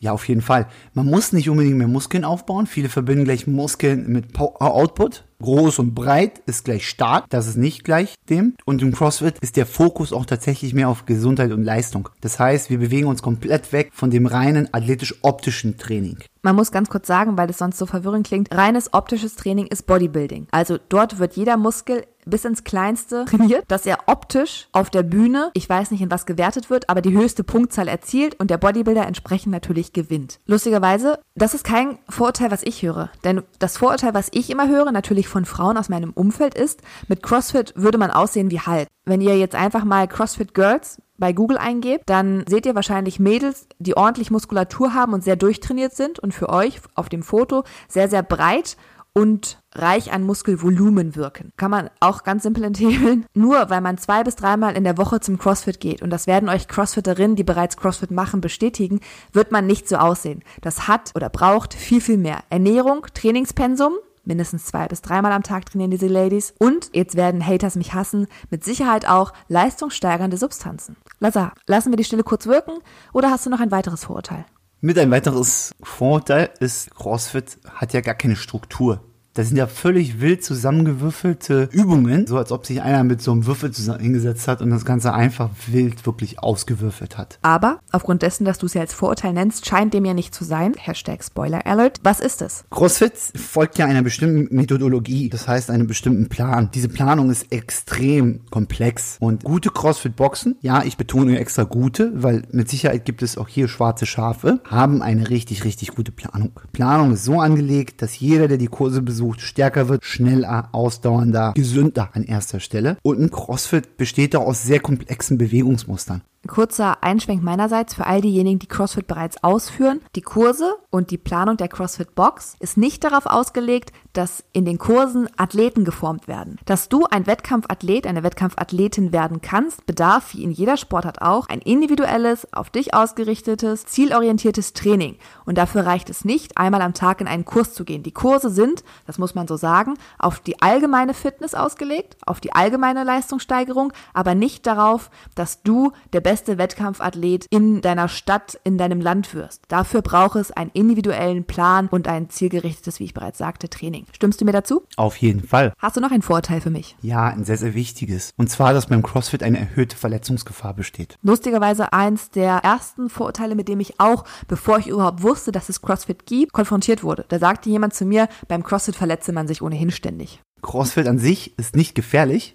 Ja, 0.00 0.12
auf 0.12 0.26
jeden 0.28 0.40
Fall. 0.40 0.66
Man 0.94 1.06
muss 1.06 1.32
nicht 1.32 1.50
unbedingt 1.50 1.76
mehr 1.76 1.86
Muskeln 1.86 2.24
aufbauen. 2.24 2.66
Viele 2.66 2.88
verbinden 2.88 3.24
gleich 3.24 3.46
Muskeln 3.46 4.10
mit 4.10 4.32
Power 4.32 4.62
Output. 4.62 5.24
Groß 5.42 5.78
und 5.78 5.94
breit 5.94 6.42
ist 6.46 6.64
gleich 6.64 6.88
stark. 6.88 7.24
Das 7.30 7.46
ist 7.46 7.56
nicht 7.56 7.84
gleich 7.84 8.14
dem. 8.28 8.54
Und 8.64 8.82
im 8.82 8.92
CrossFit 8.92 9.38
ist 9.40 9.56
der 9.56 9.66
Fokus 9.66 10.12
auch 10.12 10.26
tatsächlich 10.26 10.74
mehr 10.74 10.88
auf 10.88 11.06
Gesundheit 11.06 11.52
und 11.52 11.64
Leistung. 11.64 12.08
Das 12.20 12.38
heißt, 12.38 12.70
wir 12.70 12.78
bewegen 12.78 13.06
uns 13.06 13.22
komplett 13.22 13.72
weg 13.72 13.90
von 13.92 14.10
dem 14.10 14.26
reinen 14.26 14.68
athletisch-optischen 14.72 15.76
Training. 15.78 16.18
Man 16.42 16.56
muss 16.56 16.72
ganz 16.72 16.88
kurz 16.88 17.06
sagen, 17.06 17.36
weil 17.36 17.46
das 17.46 17.58
sonst 17.58 17.78
so 17.78 17.86
verwirrend 17.86 18.26
klingt, 18.26 18.54
reines 18.54 18.92
optisches 18.94 19.34
Training 19.36 19.66
ist 19.66 19.86
Bodybuilding. 19.86 20.46
Also 20.50 20.78
dort 20.88 21.18
wird 21.18 21.36
jeder 21.36 21.58
Muskel 21.58 22.04
bis 22.30 22.44
ins 22.44 22.64
Kleinste 22.64 23.24
trainiert, 23.26 23.64
dass 23.68 23.86
er 23.86 23.98
optisch 24.06 24.68
auf 24.72 24.90
der 24.90 25.02
Bühne, 25.02 25.50
ich 25.54 25.68
weiß 25.68 25.90
nicht 25.90 26.00
in 26.00 26.10
was 26.10 26.26
gewertet 26.26 26.70
wird, 26.70 26.88
aber 26.88 27.02
die 27.02 27.12
höchste 27.12 27.44
Punktzahl 27.44 27.88
erzielt 27.88 28.38
und 28.40 28.50
der 28.50 28.58
Bodybuilder 28.58 29.06
entsprechend 29.06 29.52
natürlich 29.52 29.92
gewinnt. 29.92 30.38
Lustigerweise, 30.46 31.18
das 31.34 31.54
ist 31.54 31.64
kein 31.64 31.98
Vorurteil, 32.08 32.50
was 32.50 32.62
ich 32.62 32.82
höre. 32.82 33.10
Denn 33.24 33.42
das 33.58 33.76
Vorurteil, 33.76 34.14
was 34.14 34.28
ich 34.32 34.50
immer 34.50 34.68
höre, 34.68 34.92
natürlich 34.92 35.28
von 35.28 35.44
Frauen 35.44 35.76
aus 35.76 35.88
meinem 35.88 36.12
Umfeld 36.12 36.54
ist, 36.54 36.80
mit 37.08 37.22
CrossFit 37.22 37.72
würde 37.76 37.98
man 37.98 38.10
aussehen 38.10 38.50
wie 38.50 38.60
Hulk. 38.60 38.88
Wenn 39.04 39.20
ihr 39.20 39.36
jetzt 39.36 39.54
einfach 39.54 39.84
mal 39.84 40.06
CrossFit 40.06 40.54
Girls 40.54 41.02
bei 41.18 41.32
Google 41.32 41.58
eingebt, 41.58 42.08
dann 42.08 42.44
seht 42.48 42.66
ihr 42.66 42.74
wahrscheinlich 42.74 43.20
Mädels, 43.20 43.66
die 43.78 43.96
ordentlich 43.96 44.30
Muskulatur 44.30 44.94
haben 44.94 45.12
und 45.12 45.22
sehr 45.22 45.36
durchtrainiert 45.36 45.94
sind 45.94 46.18
und 46.18 46.32
für 46.32 46.48
euch 46.48 46.80
auf 46.94 47.08
dem 47.08 47.22
Foto 47.22 47.64
sehr, 47.88 48.08
sehr 48.08 48.22
breit 48.22 48.76
und 49.12 49.60
reich 49.74 50.12
an 50.12 50.22
Muskelvolumen 50.22 51.16
wirken. 51.16 51.52
Kann 51.56 51.70
man 51.70 51.90
auch 52.00 52.22
ganz 52.22 52.42
simpel 52.42 52.64
enthebeln. 52.64 53.26
Nur 53.34 53.70
weil 53.70 53.80
man 53.80 53.98
zwei 53.98 54.22
bis 54.22 54.36
dreimal 54.36 54.76
in 54.76 54.84
der 54.84 54.98
Woche 54.98 55.20
zum 55.20 55.38
CrossFit 55.38 55.80
geht, 55.80 56.02
und 56.02 56.10
das 56.10 56.26
werden 56.26 56.48
euch 56.48 56.68
Crossfitterinnen, 56.68 57.36
die 57.36 57.44
bereits 57.44 57.76
CrossFit 57.76 58.10
machen, 58.10 58.40
bestätigen, 58.40 59.00
wird 59.32 59.52
man 59.52 59.66
nicht 59.66 59.88
so 59.88 59.96
aussehen. 59.96 60.42
Das 60.60 60.88
hat 60.88 61.12
oder 61.14 61.28
braucht 61.28 61.74
viel, 61.74 62.00
viel 62.00 62.18
mehr. 62.18 62.40
Ernährung, 62.50 63.06
Trainingspensum, 63.14 63.94
mindestens 64.24 64.66
zwei 64.66 64.86
bis 64.86 65.02
dreimal 65.02 65.32
am 65.32 65.42
Tag 65.42 65.66
trainieren 65.66 65.90
diese 65.90 66.06
Ladies. 66.06 66.54
Und, 66.58 66.90
jetzt 66.92 67.16
werden 67.16 67.46
Haters 67.46 67.76
mich 67.76 67.94
hassen, 67.94 68.26
mit 68.50 68.64
Sicherheit 68.64 69.08
auch 69.08 69.32
leistungssteigernde 69.48 70.36
Substanzen. 70.36 70.96
Lazar, 71.18 71.52
lassen 71.66 71.90
wir 71.90 71.96
die 71.96 72.04
Stille 72.04 72.22
kurz 72.22 72.46
wirken 72.46 72.78
oder 73.12 73.30
hast 73.30 73.46
du 73.46 73.50
noch 73.50 73.60
ein 73.60 73.70
weiteres 73.70 74.04
Vorurteil? 74.04 74.44
Mit 74.82 74.98
ein 74.98 75.10
weiteres 75.10 75.74
Vorurteil 75.82 76.48
ist, 76.58 76.94
CrossFit 76.94 77.58
hat 77.68 77.92
ja 77.92 78.00
gar 78.00 78.14
keine 78.14 78.34
Struktur. 78.34 79.09
Das 79.34 79.46
sind 79.46 79.56
ja 79.56 79.68
völlig 79.68 80.20
wild 80.20 80.42
zusammengewürfelte 80.42 81.68
Übungen, 81.70 82.26
so 82.26 82.36
als 82.36 82.50
ob 82.50 82.66
sich 82.66 82.82
einer 82.82 83.04
mit 83.04 83.22
so 83.22 83.30
einem 83.30 83.46
Würfel 83.46 83.70
zusammen 83.70 84.00
hingesetzt 84.00 84.48
hat 84.48 84.60
und 84.60 84.70
das 84.70 84.84
Ganze 84.84 85.14
einfach 85.14 85.50
wild 85.68 86.04
wirklich 86.04 86.40
ausgewürfelt 86.40 87.16
hat. 87.16 87.38
Aber 87.42 87.78
aufgrund 87.92 88.22
dessen, 88.22 88.44
dass 88.44 88.58
du 88.58 88.66
es 88.66 88.74
ja 88.74 88.80
als 88.80 88.92
Vorurteil 88.92 89.32
nennst, 89.32 89.66
scheint 89.66 89.94
dem 89.94 90.04
ja 90.04 90.14
nicht 90.14 90.34
zu 90.34 90.42
sein. 90.42 90.74
Hashtag 90.76 91.22
Spoiler 91.22 91.64
Alert. 91.64 92.00
Was 92.02 92.18
ist 92.18 92.42
es? 92.42 92.64
CrossFit 92.70 93.12
folgt 93.36 93.78
ja 93.78 93.86
einer 93.86 94.02
bestimmten 94.02 94.54
Methodologie, 94.54 95.28
das 95.28 95.46
heißt 95.46 95.70
einem 95.70 95.86
bestimmten 95.86 96.28
Plan. 96.28 96.70
Diese 96.74 96.88
Planung 96.88 97.30
ist 97.30 97.52
extrem 97.52 98.40
komplex 98.50 99.16
und 99.20 99.44
gute 99.44 99.70
CrossFit-Boxen, 99.70 100.56
ja, 100.60 100.82
ich 100.82 100.96
betone 100.96 101.38
extra 101.38 101.62
gute, 101.62 102.12
weil 102.16 102.42
mit 102.50 102.68
Sicherheit 102.68 103.04
gibt 103.04 103.22
es 103.22 103.38
auch 103.38 103.46
hier 103.46 103.68
schwarze 103.68 104.06
Schafe, 104.06 104.60
haben 104.64 105.02
eine 105.02 105.30
richtig, 105.30 105.62
richtig 105.62 105.94
gute 105.94 106.10
Planung. 106.10 106.50
Planung 106.72 107.12
ist 107.12 107.24
so 107.24 107.40
angelegt, 107.40 108.02
dass 108.02 108.18
jeder, 108.18 108.48
der 108.48 108.58
die 108.58 108.66
Kurse 108.66 109.02
besucht, 109.02 109.19
besucht, 109.20 109.42
stärker 109.42 109.88
wird, 109.88 110.04
schneller, 110.04 110.70
ausdauernder, 110.72 111.52
gesünder 111.54 112.10
an 112.14 112.24
erster 112.24 112.58
Stelle. 112.58 112.96
Und 113.02 113.20
ein 113.20 113.30
CrossFit 113.30 113.98
besteht 113.98 114.32
da 114.32 114.38
aus 114.38 114.62
sehr 114.64 114.80
komplexen 114.80 115.36
Bewegungsmustern. 115.36 116.22
Kurzer 116.46 117.02
Einschwenk 117.02 117.42
meinerseits 117.42 117.94
für 117.94 118.06
all 118.06 118.22
diejenigen, 118.22 118.58
die 118.58 118.66
CrossFit 118.66 119.06
bereits 119.06 119.44
ausführen. 119.44 120.00
Die 120.16 120.22
Kurse 120.22 120.76
und 120.88 121.10
die 121.10 121.18
Planung 121.18 121.58
der 121.58 121.68
CrossFit 121.68 122.14
Box 122.14 122.56
ist 122.60 122.78
nicht 122.78 123.04
darauf 123.04 123.26
ausgelegt, 123.26 123.92
dass 124.14 124.42
in 124.52 124.64
den 124.64 124.78
Kursen 124.78 125.28
Athleten 125.36 125.84
geformt 125.84 126.28
werden. 126.28 126.58
Dass 126.64 126.88
du 126.88 127.04
ein 127.04 127.26
Wettkampfathlet, 127.26 128.06
eine 128.06 128.22
Wettkampfathletin 128.22 129.12
werden 129.12 129.42
kannst, 129.42 129.84
bedarf 129.84 130.32
wie 130.32 130.42
in 130.42 130.50
jeder 130.50 130.78
Sportart 130.78 131.20
auch 131.20 131.48
ein 131.48 131.60
individuelles, 131.60 132.52
auf 132.52 132.70
dich 132.70 132.94
ausgerichtetes, 132.94 133.84
zielorientiertes 133.84 134.72
Training. 134.72 135.16
Und 135.44 135.58
dafür 135.58 135.84
reicht 135.84 136.08
es 136.08 136.24
nicht, 136.24 136.56
einmal 136.56 136.82
am 136.82 136.94
Tag 136.94 137.20
in 137.20 137.28
einen 137.28 137.44
Kurs 137.44 137.74
zu 137.74 137.84
gehen. 137.84 138.02
Die 138.02 138.12
Kurse 138.12 138.48
sind, 138.48 138.82
das 139.06 139.18
muss 139.18 139.34
man 139.34 139.46
so 139.46 139.56
sagen, 139.56 139.94
auf 140.18 140.40
die 140.40 140.60
allgemeine 140.62 141.12
Fitness 141.12 141.54
ausgelegt, 141.54 142.16
auf 142.26 142.40
die 142.40 142.54
allgemeine 142.54 143.04
Leistungssteigerung, 143.04 143.92
aber 144.14 144.34
nicht 144.34 144.66
darauf, 144.66 145.10
dass 145.34 145.62
du 145.62 145.92
der 146.12 146.20
beste 146.30 146.58
Wettkampfathlet 146.58 147.46
in 147.50 147.80
deiner 147.80 148.06
Stadt, 148.06 148.60
in 148.62 148.78
deinem 148.78 149.00
Land 149.00 149.34
wirst. 149.34 149.64
Dafür 149.66 150.00
braucht 150.00 150.36
es 150.36 150.52
einen 150.52 150.70
individuellen 150.74 151.42
Plan 151.42 151.88
und 151.88 152.06
ein 152.06 152.30
zielgerichtetes, 152.30 153.00
wie 153.00 153.04
ich 153.06 153.14
bereits 153.14 153.38
sagte, 153.38 153.68
Training. 153.68 154.06
Stimmst 154.12 154.40
du 154.40 154.44
mir 154.44 154.52
dazu? 154.52 154.84
Auf 154.94 155.16
jeden 155.16 155.42
Fall. 155.42 155.72
Hast 155.78 155.96
du 155.96 156.00
noch 156.00 156.12
ein 156.12 156.22
Vorteil 156.22 156.60
für 156.60 156.70
mich? 156.70 156.94
Ja, 157.02 157.26
ein 157.26 157.42
sehr, 157.42 157.56
sehr 157.56 157.74
wichtiges. 157.74 158.32
Und 158.36 158.48
zwar, 158.48 158.72
dass 158.72 158.86
beim 158.86 159.02
CrossFit 159.02 159.42
eine 159.42 159.58
erhöhte 159.58 159.96
Verletzungsgefahr 159.96 160.72
besteht. 160.72 161.18
Lustigerweise 161.20 161.92
eins 161.92 162.30
der 162.30 162.58
ersten 162.58 163.10
Vorurteile, 163.10 163.56
mit 163.56 163.66
dem 163.66 163.80
ich 163.80 163.98
auch, 163.98 164.22
bevor 164.46 164.78
ich 164.78 164.86
überhaupt 164.86 165.24
wusste, 165.24 165.50
dass 165.50 165.68
es 165.68 165.82
CrossFit 165.82 166.26
gibt, 166.26 166.52
konfrontiert 166.52 167.02
wurde. 167.02 167.24
Da 167.26 167.40
sagte 167.40 167.70
jemand 167.70 167.92
zu 167.92 168.04
mir, 168.04 168.28
beim 168.46 168.62
CrossFit 168.62 168.94
verletze 168.94 169.32
man 169.32 169.48
sich 169.48 169.62
ohnehin 169.62 169.90
ständig. 169.90 170.40
CrossFit 170.62 171.08
an 171.08 171.18
sich 171.18 171.58
ist 171.58 171.74
nicht 171.74 171.96
gefährlich. 171.96 172.54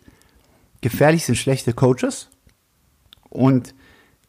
Gefährlich 0.79 1.25
sind 1.25 1.35
schlechte 1.35 1.73
Coaches 1.73 2.29
und 3.29 3.73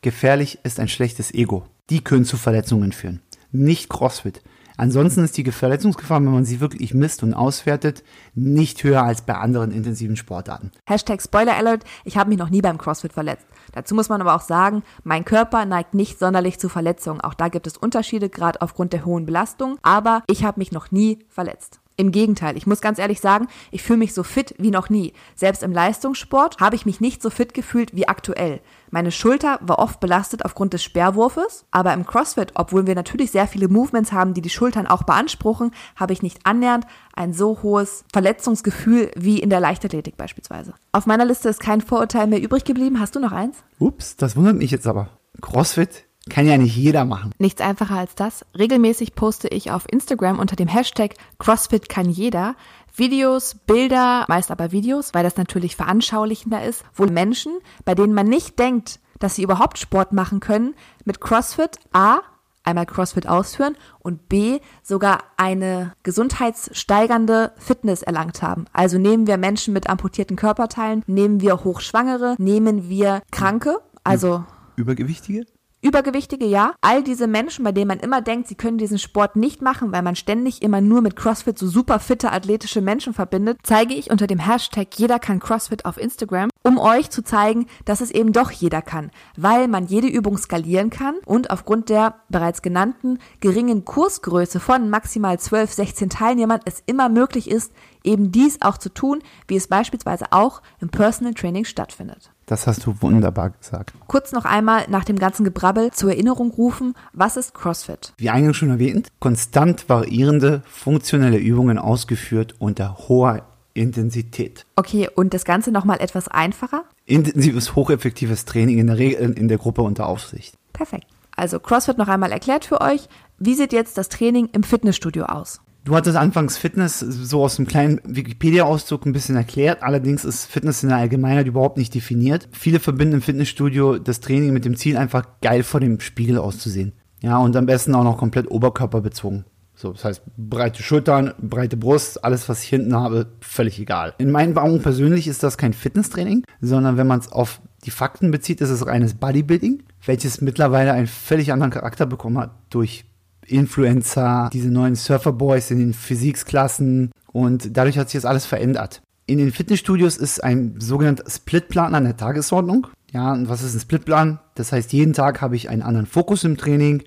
gefährlich 0.02 0.58
ist 0.62 0.80
ein 0.80 0.88
schlechtes 0.88 1.32
Ego. 1.32 1.66
Die 1.90 2.02
können 2.02 2.24
zu 2.24 2.36
Verletzungen 2.36 2.92
führen. 2.92 3.20
Nicht 3.52 3.88
CrossFit. 3.88 4.42
Ansonsten 4.76 5.24
ist 5.24 5.36
die 5.36 5.50
Verletzungsgefahr, 5.50 6.20
wenn 6.20 6.32
man 6.32 6.44
sie 6.44 6.60
wirklich 6.60 6.92
misst 6.92 7.22
und 7.22 7.32
auswertet, 7.32 8.04
nicht 8.34 8.82
höher 8.84 9.02
als 9.02 9.22
bei 9.22 9.34
anderen 9.34 9.70
intensiven 9.70 10.16
Sportarten. 10.16 10.70
Hashtag 10.86 11.22
Spoiler 11.22 11.56
Alert, 11.56 11.84
ich 12.04 12.18
habe 12.18 12.28
mich 12.28 12.38
noch 12.38 12.50
nie 12.50 12.60
beim 12.60 12.76
CrossFit 12.76 13.14
verletzt. 13.14 13.46
Dazu 13.72 13.94
muss 13.94 14.10
man 14.10 14.20
aber 14.20 14.34
auch 14.34 14.42
sagen, 14.42 14.82
mein 15.02 15.24
Körper 15.24 15.64
neigt 15.64 15.94
nicht 15.94 16.18
sonderlich 16.18 16.58
zu 16.58 16.68
Verletzungen. 16.68 17.22
Auch 17.22 17.34
da 17.34 17.48
gibt 17.48 17.66
es 17.66 17.78
Unterschiede, 17.78 18.28
gerade 18.28 18.60
aufgrund 18.60 18.92
der 18.92 19.06
hohen 19.06 19.24
Belastung. 19.24 19.78
Aber 19.82 20.22
ich 20.28 20.44
habe 20.44 20.60
mich 20.60 20.72
noch 20.72 20.90
nie 20.90 21.20
verletzt. 21.28 21.80
Im 21.98 22.12
Gegenteil, 22.12 22.58
ich 22.58 22.66
muss 22.66 22.82
ganz 22.82 22.98
ehrlich 22.98 23.20
sagen, 23.20 23.48
ich 23.70 23.82
fühle 23.82 24.00
mich 24.00 24.12
so 24.12 24.22
fit 24.22 24.54
wie 24.58 24.70
noch 24.70 24.90
nie. 24.90 25.14
Selbst 25.34 25.62
im 25.62 25.72
Leistungssport 25.72 26.58
habe 26.60 26.76
ich 26.76 26.84
mich 26.84 27.00
nicht 27.00 27.22
so 27.22 27.30
fit 27.30 27.54
gefühlt 27.54 27.96
wie 27.96 28.06
aktuell. 28.06 28.60
Meine 28.90 29.10
Schulter 29.10 29.58
war 29.62 29.78
oft 29.78 29.98
belastet 29.98 30.44
aufgrund 30.44 30.74
des 30.74 30.84
Sperrwurfes, 30.84 31.64
aber 31.70 31.94
im 31.94 32.04
CrossFit, 32.04 32.52
obwohl 32.54 32.86
wir 32.86 32.94
natürlich 32.94 33.30
sehr 33.30 33.46
viele 33.46 33.68
Movements 33.68 34.12
haben, 34.12 34.34
die 34.34 34.42
die 34.42 34.50
Schultern 34.50 34.86
auch 34.86 35.04
beanspruchen, 35.04 35.72
habe 35.96 36.12
ich 36.12 36.22
nicht 36.22 36.40
annähernd 36.44 36.86
ein 37.14 37.32
so 37.32 37.62
hohes 37.62 38.04
Verletzungsgefühl 38.12 39.10
wie 39.16 39.38
in 39.38 39.48
der 39.48 39.60
Leichtathletik 39.60 40.18
beispielsweise. 40.18 40.74
Auf 40.92 41.06
meiner 41.06 41.24
Liste 41.24 41.48
ist 41.48 41.60
kein 41.60 41.80
Vorurteil 41.80 42.26
mehr 42.26 42.42
übrig 42.42 42.64
geblieben. 42.64 43.00
Hast 43.00 43.16
du 43.16 43.20
noch 43.20 43.32
eins? 43.32 43.64
Ups, 43.78 44.16
das 44.16 44.36
wundert 44.36 44.56
mich 44.56 44.70
jetzt 44.70 44.86
aber. 44.86 45.08
CrossFit 45.40 46.04
kann 46.28 46.46
ja 46.46 46.58
nicht 46.58 46.76
jeder 46.76 47.04
machen. 47.04 47.32
Nichts 47.38 47.60
einfacher 47.60 47.96
als 47.96 48.14
das. 48.14 48.44
Regelmäßig 48.58 49.14
poste 49.14 49.48
ich 49.48 49.70
auf 49.70 49.86
Instagram 49.90 50.38
unter 50.38 50.56
dem 50.56 50.68
Hashtag 50.68 51.14
CrossFit 51.38 51.88
kann 51.88 52.08
jeder 52.10 52.56
Videos, 52.94 53.54
Bilder, 53.66 54.24
meist 54.28 54.50
aber 54.50 54.72
Videos, 54.72 55.12
weil 55.12 55.22
das 55.22 55.36
natürlich 55.36 55.76
veranschaulichender 55.76 56.64
ist, 56.64 56.82
wo 56.94 57.04
Menschen, 57.04 57.52
bei 57.84 57.94
denen 57.94 58.14
man 58.14 58.26
nicht 58.26 58.58
denkt, 58.58 59.00
dass 59.18 59.34
sie 59.34 59.42
überhaupt 59.42 59.78
Sport 59.78 60.12
machen 60.12 60.40
können, 60.40 60.74
mit 61.04 61.20
CrossFit 61.20 61.78
A 61.92 62.20
einmal 62.64 62.86
CrossFit 62.86 63.28
ausführen 63.28 63.76
und 64.00 64.28
B 64.28 64.58
sogar 64.82 65.20
eine 65.36 65.92
gesundheitssteigernde 66.02 67.52
Fitness 67.56 68.02
erlangt 68.02 68.42
haben. 68.42 68.64
Also 68.72 68.98
nehmen 68.98 69.26
wir 69.26 69.36
Menschen 69.36 69.72
mit 69.72 69.88
amputierten 69.88 70.36
Körperteilen, 70.36 71.02
nehmen 71.06 71.40
wir 71.40 71.64
Hochschwangere, 71.64 72.34
nehmen 72.38 72.88
wir 72.88 73.22
Kranke, 73.30 73.78
also 74.02 74.44
Übergewichtige? 74.76 75.46
Übergewichtige, 75.82 76.46
ja. 76.46 76.74
All 76.80 77.02
diese 77.02 77.26
Menschen, 77.26 77.64
bei 77.64 77.70
denen 77.70 77.88
man 77.88 78.00
immer 78.00 78.22
denkt, 78.22 78.48
sie 78.48 78.54
können 78.54 78.78
diesen 78.78 78.98
Sport 78.98 79.36
nicht 79.36 79.62
machen, 79.62 79.92
weil 79.92 80.02
man 80.02 80.16
ständig 80.16 80.62
immer 80.62 80.80
nur 80.80 81.02
mit 81.02 81.16
CrossFit 81.16 81.58
so 81.58 81.68
super 81.68 82.00
fitte, 82.00 82.32
athletische 82.32 82.80
Menschen 82.80 83.12
verbindet, 83.12 83.58
zeige 83.62 83.94
ich 83.94 84.10
unter 84.10 84.26
dem 84.26 84.38
Hashtag 84.38 84.88
Jeder 84.96 85.18
kann 85.18 85.38
CrossFit 85.38 85.84
auf 85.84 85.98
Instagram, 85.98 86.50
um 86.62 86.78
euch 86.78 87.10
zu 87.10 87.22
zeigen, 87.22 87.66
dass 87.84 88.00
es 88.00 88.10
eben 88.10 88.32
doch 88.32 88.50
jeder 88.50 88.82
kann, 88.82 89.10
weil 89.36 89.68
man 89.68 89.86
jede 89.86 90.08
Übung 90.08 90.38
skalieren 90.38 90.90
kann 90.90 91.16
und 91.26 91.50
aufgrund 91.50 91.90
der 91.90 92.16
bereits 92.30 92.62
genannten 92.62 93.18
geringen 93.40 93.84
Kursgröße 93.84 94.60
von 94.60 94.90
maximal 94.90 95.38
12, 95.38 95.72
16 95.72 96.10
Teilnehmern 96.10 96.60
es 96.64 96.82
immer 96.86 97.08
möglich 97.08 97.50
ist, 97.50 97.72
eben 98.02 98.32
dies 98.32 98.62
auch 98.62 98.78
zu 98.78 98.88
tun, 98.88 99.22
wie 99.46 99.56
es 99.56 99.68
beispielsweise 99.68 100.26
auch 100.30 100.62
im 100.80 100.88
Personal 100.88 101.34
Training 101.34 101.64
stattfindet. 101.64 102.32
Das 102.46 102.68
hast 102.68 102.86
du 102.86 102.94
wunderbar 103.02 103.50
gesagt. 103.50 103.92
Kurz 104.06 104.30
noch 104.30 104.44
einmal 104.44 104.86
nach 104.88 105.04
dem 105.04 105.18
ganzen 105.18 105.44
Gebrabbel 105.44 105.90
zur 105.90 106.10
Erinnerung 106.10 106.52
rufen, 106.52 106.94
was 107.12 107.36
ist 107.36 107.54
CrossFit? 107.54 108.12
Wie 108.18 108.30
eingangs 108.30 108.56
schon 108.56 108.70
erwähnt, 108.70 109.08
konstant 109.18 109.88
variierende 109.88 110.62
funktionelle 110.70 111.38
Übungen 111.38 111.76
ausgeführt 111.76 112.54
unter 112.60 113.08
hoher 113.08 113.42
Intensität. 113.74 114.64
Okay, 114.76 115.08
und 115.12 115.34
das 115.34 115.44
Ganze 115.44 115.72
nochmal 115.72 116.00
etwas 116.00 116.28
einfacher? 116.28 116.84
Intensives, 117.04 117.74
hocheffektives 117.74 118.44
Training 118.44 118.78
in 118.78 118.86
der 118.86 118.98
Regel 118.98 119.32
in 119.32 119.48
der 119.48 119.58
Gruppe 119.58 119.82
unter 119.82 120.06
Aufsicht. 120.06 120.54
Perfekt. 120.72 121.06
Also 121.34 121.58
CrossFit 121.58 121.98
noch 121.98 122.08
einmal 122.08 122.32
erklärt 122.32 122.64
für 122.64 122.80
euch. 122.80 123.08
Wie 123.38 123.54
sieht 123.54 123.72
jetzt 123.72 123.98
das 123.98 124.08
Training 124.08 124.48
im 124.52 124.62
Fitnessstudio 124.62 125.24
aus? 125.26 125.60
Du 125.86 125.94
hattest 125.94 126.16
anfangs 126.16 126.58
Fitness 126.58 126.98
so 126.98 127.44
aus 127.44 127.60
einem 127.60 127.68
kleinen 127.68 128.00
Wikipedia-Auszug 128.02 129.06
ein 129.06 129.12
bisschen 129.12 129.36
erklärt. 129.36 129.84
Allerdings 129.84 130.24
ist 130.24 130.46
Fitness 130.46 130.82
in 130.82 130.88
der 130.88 130.98
Allgemeinheit 130.98 131.46
überhaupt 131.46 131.78
nicht 131.78 131.94
definiert. 131.94 132.48
Viele 132.50 132.80
verbinden 132.80 133.14
im 133.14 133.22
Fitnessstudio 133.22 133.98
das 133.98 134.18
Training 134.18 134.52
mit 134.52 134.64
dem 134.64 134.74
Ziel, 134.74 134.96
einfach 134.96 135.24
geil 135.42 135.62
vor 135.62 135.78
dem 135.78 136.00
Spiegel 136.00 136.38
auszusehen. 136.38 136.92
Ja, 137.22 137.38
und 137.38 137.54
am 137.54 137.66
besten 137.66 137.94
auch 137.94 138.02
noch 138.02 138.18
komplett 138.18 138.50
oberkörperbezogen. 138.50 139.44
So, 139.76 139.92
das 139.92 140.04
heißt, 140.04 140.22
breite 140.36 140.82
Schultern, 140.82 141.34
breite 141.40 141.76
Brust, 141.76 142.24
alles, 142.24 142.48
was 142.48 142.64
ich 142.64 142.68
hinten 142.68 142.96
habe, 142.96 143.28
völlig 143.40 143.78
egal. 143.78 144.12
In 144.18 144.32
meinen 144.32 144.58
Augen 144.58 144.82
persönlich 144.82 145.28
ist 145.28 145.44
das 145.44 145.56
kein 145.56 145.72
Fitnesstraining, 145.72 146.42
sondern 146.60 146.96
wenn 146.96 147.06
man 147.06 147.20
es 147.20 147.30
auf 147.30 147.60
die 147.84 147.92
Fakten 147.92 148.32
bezieht, 148.32 148.60
ist 148.60 148.70
es 148.70 148.88
reines 148.88 149.14
Bodybuilding, 149.14 149.84
welches 150.04 150.40
mittlerweile 150.40 150.90
einen 150.90 151.06
völlig 151.06 151.52
anderen 151.52 151.70
Charakter 151.70 152.06
bekommen 152.06 152.38
hat 152.38 152.50
durch 152.70 153.04
Influencer, 153.48 154.50
diese 154.52 154.70
neuen 154.70 154.94
Surferboys 154.94 155.70
in 155.70 155.78
den 155.78 155.94
Physiksklassen 155.94 157.10
und 157.32 157.76
dadurch 157.76 157.98
hat 157.98 158.10
sich 158.10 158.20
das 158.20 158.28
alles 158.28 158.46
verändert. 158.46 159.02
In 159.26 159.38
den 159.38 159.52
Fitnessstudios 159.52 160.16
ist 160.16 160.42
ein 160.42 160.76
sogenannter 160.78 161.28
Splitplan 161.28 161.94
an 161.94 162.04
der 162.04 162.16
Tagesordnung. 162.16 162.86
Ja, 163.12 163.32
und 163.32 163.48
was 163.48 163.62
ist 163.62 163.74
ein 163.74 163.80
Splitplan? 163.80 164.38
Das 164.54 164.72
heißt, 164.72 164.92
jeden 164.92 165.12
Tag 165.12 165.40
habe 165.40 165.56
ich 165.56 165.68
einen 165.68 165.82
anderen 165.82 166.06
Fokus 166.06 166.44
im 166.44 166.56
Training. 166.56 167.02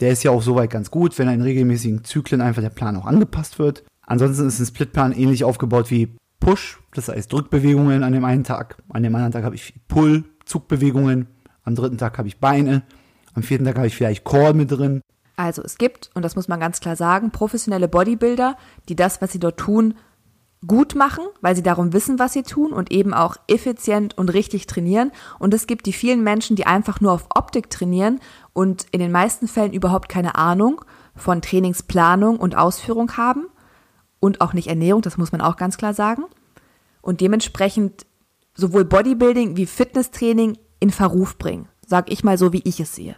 Der 0.00 0.10
ist 0.10 0.22
ja 0.22 0.30
auch 0.30 0.42
soweit 0.42 0.70
ganz 0.70 0.90
gut, 0.90 1.18
wenn 1.18 1.28
in 1.28 1.42
regelmäßigen 1.42 2.04
Zyklen 2.04 2.40
einfach 2.40 2.62
der 2.62 2.70
Plan 2.70 2.96
auch 2.96 3.06
angepasst 3.06 3.58
wird. 3.58 3.84
Ansonsten 4.06 4.48
ist 4.48 4.58
ein 4.58 4.66
Splitplan 4.66 5.12
ähnlich 5.12 5.44
aufgebaut 5.44 5.90
wie 5.90 6.16
Push, 6.40 6.80
das 6.94 7.08
heißt 7.08 7.32
Drückbewegungen 7.32 8.02
an 8.02 8.12
dem 8.12 8.24
einen 8.24 8.44
Tag. 8.44 8.78
An 8.88 9.02
dem 9.02 9.14
anderen 9.14 9.32
Tag 9.32 9.44
habe 9.44 9.54
ich 9.54 9.74
Pull, 9.86 10.24
Zugbewegungen. 10.46 11.28
Am 11.62 11.74
dritten 11.74 11.98
Tag 11.98 12.18
habe 12.18 12.26
ich 12.26 12.38
Beine. 12.38 12.82
Am 13.34 13.42
vierten 13.42 13.64
Tag 13.64 13.76
habe 13.76 13.86
ich 13.86 13.94
vielleicht 13.94 14.24
Core 14.24 14.54
mit 14.54 14.72
drin. 14.72 15.02
Also 15.40 15.62
es 15.62 15.78
gibt, 15.78 16.10
und 16.14 16.22
das 16.22 16.36
muss 16.36 16.48
man 16.48 16.60
ganz 16.60 16.80
klar 16.80 16.96
sagen, 16.96 17.30
professionelle 17.30 17.88
Bodybuilder, 17.88 18.58
die 18.90 18.96
das, 18.96 19.22
was 19.22 19.32
sie 19.32 19.38
dort 19.38 19.56
tun, 19.56 19.94
gut 20.66 20.94
machen, 20.94 21.24
weil 21.40 21.56
sie 21.56 21.62
darum 21.62 21.94
wissen, 21.94 22.18
was 22.18 22.34
sie 22.34 22.42
tun 22.42 22.74
und 22.74 22.92
eben 22.92 23.14
auch 23.14 23.36
effizient 23.46 24.18
und 24.18 24.28
richtig 24.28 24.66
trainieren. 24.66 25.12
Und 25.38 25.54
es 25.54 25.66
gibt 25.66 25.86
die 25.86 25.94
vielen 25.94 26.22
Menschen, 26.22 26.56
die 26.56 26.66
einfach 26.66 27.00
nur 27.00 27.12
auf 27.12 27.26
Optik 27.34 27.70
trainieren 27.70 28.20
und 28.52 28.86
in 28.90 29.00
den 29.00 29.10
meisten 29.10 29.48
Fällen 29.48 29.72
überhaupt 29.72 30.10
keine 30.10 30.34
Ahnung 30.34 30.84
von 31.16 31.40
Trainingsplanung 31.40 32.38
und 32.38 32.54
Ausführung 32.56 33.16
haben 33.16 33.46
und 34.20 34.42
auch 34.42 34.52
nicht 34.52 34.68
Ernährung, 34.68 35.00
das 35.00 35.16
muss 35.16 35.32
man 35.32 35.40
auch 35.40 35.56
ganz 35.56 35.78
klar 35.78 35.94
sagen. 35.94 36.24
Und 37.00 37.22
dementsprechend 37.22 38.04
sowohl 38.54 38.84
Bodybuilding 38.84 39.56
wie 39.56 39.64
Fitnesstraining 39.64 40.58
in 40.80 40.90
Verruf 40.90 41.38
bringen, 41.38 41.68
sag 41.86 42.12
ich 42.12 42.22
mal 42.24 42.36
so, 42.36 42.52
wie 42.52 42.62
ich 42.64 42.78
es 42.78 42.94
sehe. 42.94 43.16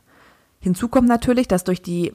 Hinzu 0.63 0.89
kommt 0.89 1.09
natürlich, 1.09 1.49
dass 1.49 1.65
durch 1.65 1.83
die 1.83 2.13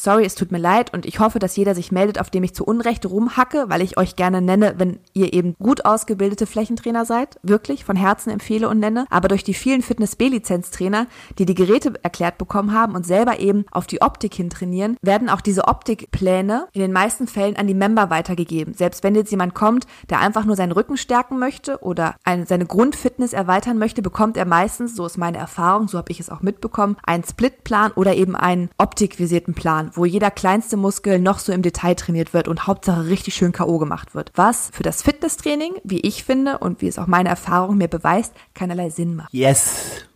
Sorry, 0.00 0.24
es 0.24 0.36
tut 0.36 0.52
mir 0.52 0.58
leid 0.58 0.94
und 0.94 1.06
ich 1.06 1.18
hoffe, 1.18 1.40
dass 1.40 1.56
jeder 1.56 1.74
sich 1.74 1.90
meldet, 1.90 2.20
auf 2.20 2.30
dem 2.30 2.44
ich 2.44 2.54
zu 2.54 2.64
Unrecht 2.64 3.04
rumhacke, 3.04 3.64
weil 3.66 3.82
ich 3.82 3.98
euch 3.98 4.14
gerne 4.14 4.40
nenne, 4.40 4.74
wenn 4.76 5.00
ihr 5.12 5.32
eben 5.32 5.56
gut 5.58 5.84
ausgebildete 5.84 6.46
Flächentrainer 6.46 7.04
seid, 7.04 7.40
wirklich 7.42 7.84
von 7.84 7.96
Herzen 7.96 8.30
empfehle 8.30 8.68
und 8.68 8.78
nenne. 8.78 9.06
Aber 9.10 9.26
durch 9.26 9.42
die 9.42 9.54
vielen 9.54 9.82
Fitness-B-Lizenztrainer, 9.82 11.08
die 11.40 11.46
die 11.46 11.56
Geräte 11.56 11.94
erklärt 12.00 12.38
bekommen 12.38 12.72
haben 12.72 12.94
und 12.94 13.06
selber 13.06 13.40
eben 13.40 13.64
auf 13.72 13.88
die 13.88 14.00
Optik 14.00 14.34
hin 14.34 14.50
trainieren, 14.50 14.96
werden 15.02 15.28
auch 15.28 15.40
diese 15.40 15.66
Optikpläne 15.66 16.68
in 16.74 16.80
den 16.80 16.92
meisten 16.92 17.26
Fällen 17.26 17.56
an 17.56 17.66
die 17.66 17.74
Member 17.74 18.08
weitergegeben. 18.08 18.74
Selbst 18.74 19.02
wenn 19.02 19.16
jetzt 19.16 19.32
jemand 19.32 19.54
kommt, 19.54 19.88
der 20.10 20.20
einfach 20.20 20.44
nur 20.44 20.54
seinen 20.54 20.70
Rücken 20.70 20.96
stärken 20.96 21.40
möchte 21.40 21.82
oder 21.82 22.14
eine, 22.22 22.46
seine 22.46 22.66
Grundfitness 22.66 23.32
erweitern 23.32 23.78
möchte, 23.78 24.00
bekommt 24.00 24.36
er 24.36 24.44
meistens, 24.44 24.94
so 24.94 25.04
ist 25.06 25.18
meine 25.18 25.38
Erfahrung, 25.38 25.88
so 25.88 25.98
habe 25.98 26.12
ich 26.12 26.20
es 26.20 26.30
auch 26.30 26.40
mitbekommen, 26.42 26.96
einen 27.02 27.24
Splitplan 27.24 27.90
oder 27.96 28.14
eben 28.14 28.36
einen 28.36 28.70
optikvisierten 28.78 29.54
Plan 29.54 29.87
wo 29.94 30.04
jeder 30.04 30.30
kleinste 30.30 30.76
Muskel 30.76 31.18
noch 31.18 31.38
so 31.38 31.52
im 31.52 31.62
Detail 31.62 31.94
trainiert 31.94 32.34
wird 32.34 32.48
und 32.48 32.66
Hauptsache 32.66 33.06
richtig 33.06 33.34
schön 33.34 33.52
K.O. 33.52 33.78
gemacht 33.78 34.14
wird. 34.14 34.32
Was 34.34 34.70
für 34.72 34.82
das 34.82 35.02
Fitnesstraining, 35.02 35.74
wie 35.84 36.00
ich 36.00 36.24
finde 36.24 36.58
und 36.58 36.82
wie 36.82 36.88
es 36.88 36.98
auch 36.98 37.06
meine 37.06 37.28
Erfahrung 37.28 37.76
mir 37.76 37.88
beweist, 37.88 38.32
keinerlei 38.54 38.90
Sinn 38.90 39.16
macht. 39.16 39.32
Yes. 39.32 40.06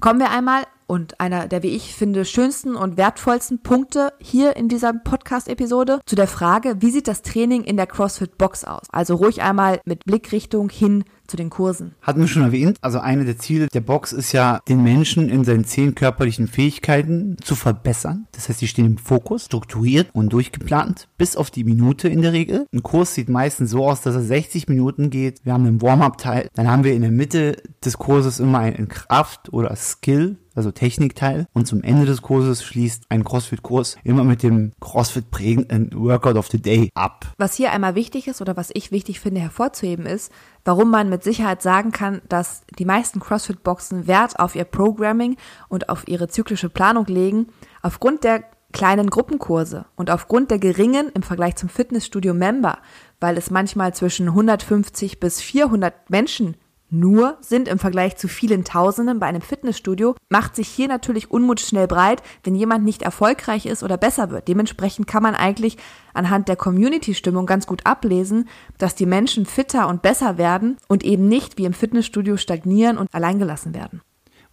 Kommen 0.00 0.20
wir 0.20 0.30
einmal 0.30 0.64
und 0.86 1.20
einer 1.20 1.48
der, 1.48 1.62
wie 1.62 1.68
ich 1.68 1.94
finde, 1.94 2.24
schönsten 2.24 2.76
und 2.76 2.98
wertvollsten 2.98 3.62
Punkte 3.62 4.12
hier 4.20 4.56
in 4.56 4.68
dieser 4.68 4.92
Podcast-Episode 4.92 6.00
zu 6.04 6.16
der 6.16 6.26
Frage, 6.26 6.76
wie 6.80 6.90
sieht 6.90 7.08
das 7.08 7.22
Training 7.22 7.64
in 7.64 7.78
der 7.78 7.86
CrossFit-Box 7.86 8.64
aus? 8.64 8.88
Also 8.92 9.14
ruhig 9.14 9.40
einmal 9.42 9.80
mit 9.86 10.04
Blickrichtung 10.04 10.68
hin 10.68 11.04
zu 11.32 11.36
den 11.38 11.48
Kursen. 11.48 11.94
Hatten 12.02 12.20
wir 12.20 12.28
schon 12.28 12.42
erwähnt, 12.42 12.76
also 12.82 12.98
eine 12.98 13.24
der 13.24 13.38
Ziele 13.38 13.68
der 13.68 13.80
Box 13.80 14.12
ist 14.12 14.32
ja, 14.32 14.60
den 14.68 14.82
Menschen 14.82 15.30
in 15.30 15.44
seinen 15.44 15.64
zehn 15.64 15.94
körperlichen 15.94 16.46
Fähigkeiten 16.46 17.38
zu 17.42 17.54
verbessern. 17.54 18.26
Das 18.32 18.50
heißt, 18.50 18.60
die 18.60 18.68
stehen 18.68 18.84
im 18.84 18.98
Fokus, 18.98 19.46
strukturiert 19.46 20.10
und 20.12 20.30
durchgeplant, 20.34 21.08
bis 21.16 21.36
auf 21.36 21.50
die 21.50 21.64
Minute 21.64 22.08
in 22.08 22.20
der 22.20 22.34
Regel. 22.34 22.66
Ein 22.70 22.82
Kurs 22.82 23.14
sieht 23.14 23.30
meistens 23.30 23.70
so 23.70 23.86
aus, 23.86 24.02
dass 24.02 24.14
er 24.14 24.20
60 24.20 24.68
Minuten 24.68 25.08
geht. 25.08 25.40
Wir 25.44 25.54
haben 25.54 25.66
einen 25.66 25.80
Warm-up-Teil, 25.80 26.48
dann 26.52 26.70
haben 26.70 26.84
wir 26.84 26.92
in 26.92 27.00
der 27.00 27.10
Mitte 27.10 27.56
des 27.82 27.96
Kurses 27.96 28.38
immer 28.38 28.58
einen 28.58 28.88
Kraft- 28.88 29.50
oder 29.54 29.74
Skill 29.74 30.36
also 30.54 30.70
Technikteil. 30.70 31.46
Und 31.52 31.66
zum 31.66 31.82
Ende 31.82 32.06
des 32.06 32.22
Kurses 32.22 32.64
schließt 32.64 33.04
ein 33.08 33.24
CrossFit-Kurs 33.24 33.96
immer 34.04 34.24
mit 34.24 34.42
dem 34.42 34.72
CrossFit 34.80 35.30
prägenden 35.30 35.90
Workout 35.94 36.36
of 36.36 36.48
the 36.48 36.60
Day 36.60 36.90
ab. 36.94 37.32
Was 37.38 37.54
hier 37.54 37.72
einmal 37.72 37.94
wichtig 37.94 38.28
ist 38.28 38.40
oder 38.40 38.56
was 38.56 38.70
ich 38.72 38.92
wichtig 38.92 39.20
finde 39.20 39.40
hervorzuheben 39.40 40.06
ist, 40.06 40.32
warum 40.64 40.90
man 40.90 41.08
mit 41.08 41.24
Sicherheit 41.24 41.62
sagen 41.62 41.92
kann, 41.92 42.22
dass 42.28 42.62
die 42.78 42.84
meisten 42.84 43.20
CrossFit-Boxen 43.20 44.06
Wert 44.06 44.38
auf 44.38 44.54
ihr 44.54 44.64
Programming 44.64 45.36
und 45.68 45.88
auf 45.88 46.06
ihre 46.06 46.28
zyklische 46.28 46.68
Planung 46.68 47.06
legen, 47.06 47.48
aufgrund 47.82 48.24
der 48.24 48.44
kleinen 48.72 49.10
Gruppenkurse 49.10 49.84
und 49.96 50.10
aufgrund 50.10 50.50
der 50.50 50.58
geringen 50.58 51.10
im 51.14 51.22
Vergleich 51.22 51.56
zum 51.56 51.68
Fitnessstudio 51.68 52.34
Member, 52.34 52.78
weil 53.20 53.36
es 53.36 53.50
manchmal 53.50 53.94
zwischen 53.94 54.28
150 54.28 55.20
bis 55.20 55.40
400 55.40 56.10
Menschen 56.10 56.56
nur 56.92 57.38
sind 57.40 57.68
im 57.68 57.78
Vergleich 57.78 58.16
zu 58.16 58.28
vielen 58.28 58.64
Tausenden 58.64 59.18
bei 59.18 59.26
einem 59.26 59.40
Fitnessstudio, 59.40 60.14
macht 60.28 60.54
sich 60.54 60.68
hier 60.68 60.88
natürlich 60.88 61.30
Unmut 61.30 61.60
schnell 61.60 61.86
breit, 61.86 62.22
wenn 62.44 62.54
jemand 62.54 62.84
nicht 62.84 63.00
erfolgreich 63.00 63.64
ist 63.64 63.82
oder 63.82 63.96
besser 63.96 64.30
wird. 64.30 64.46
Dementsprechend 64.46 65.06
kann 65.06 65.22
man 65.22 65.34
eigentlich 65.34 65.78
anhand 66.12 66.48
der 66.48 66.56
Community-Stimmung 66.56 67.46
ganz 67.46 67.66
gut 67.66 67.86
ablesen, 67.86 68.48
dass 68.76 68.94
die 68.94 69.06
Menschen 69.06 69.46
fitter 69.46 69.88
und 69.88 70.02
besser 70.02 70.36
werden 70.36 70.76
und 70.86 71.02
eben 71.02 71.28
nicht 71.28 71.56
wie 71.56 71.64
im 71.64 71.72
Fitnessstudio 71.72 72.36
stagnieren 72.36 72.98
und 72.98 73.08
alleingelassen 73.14 73.74
werden. 73.74 74.02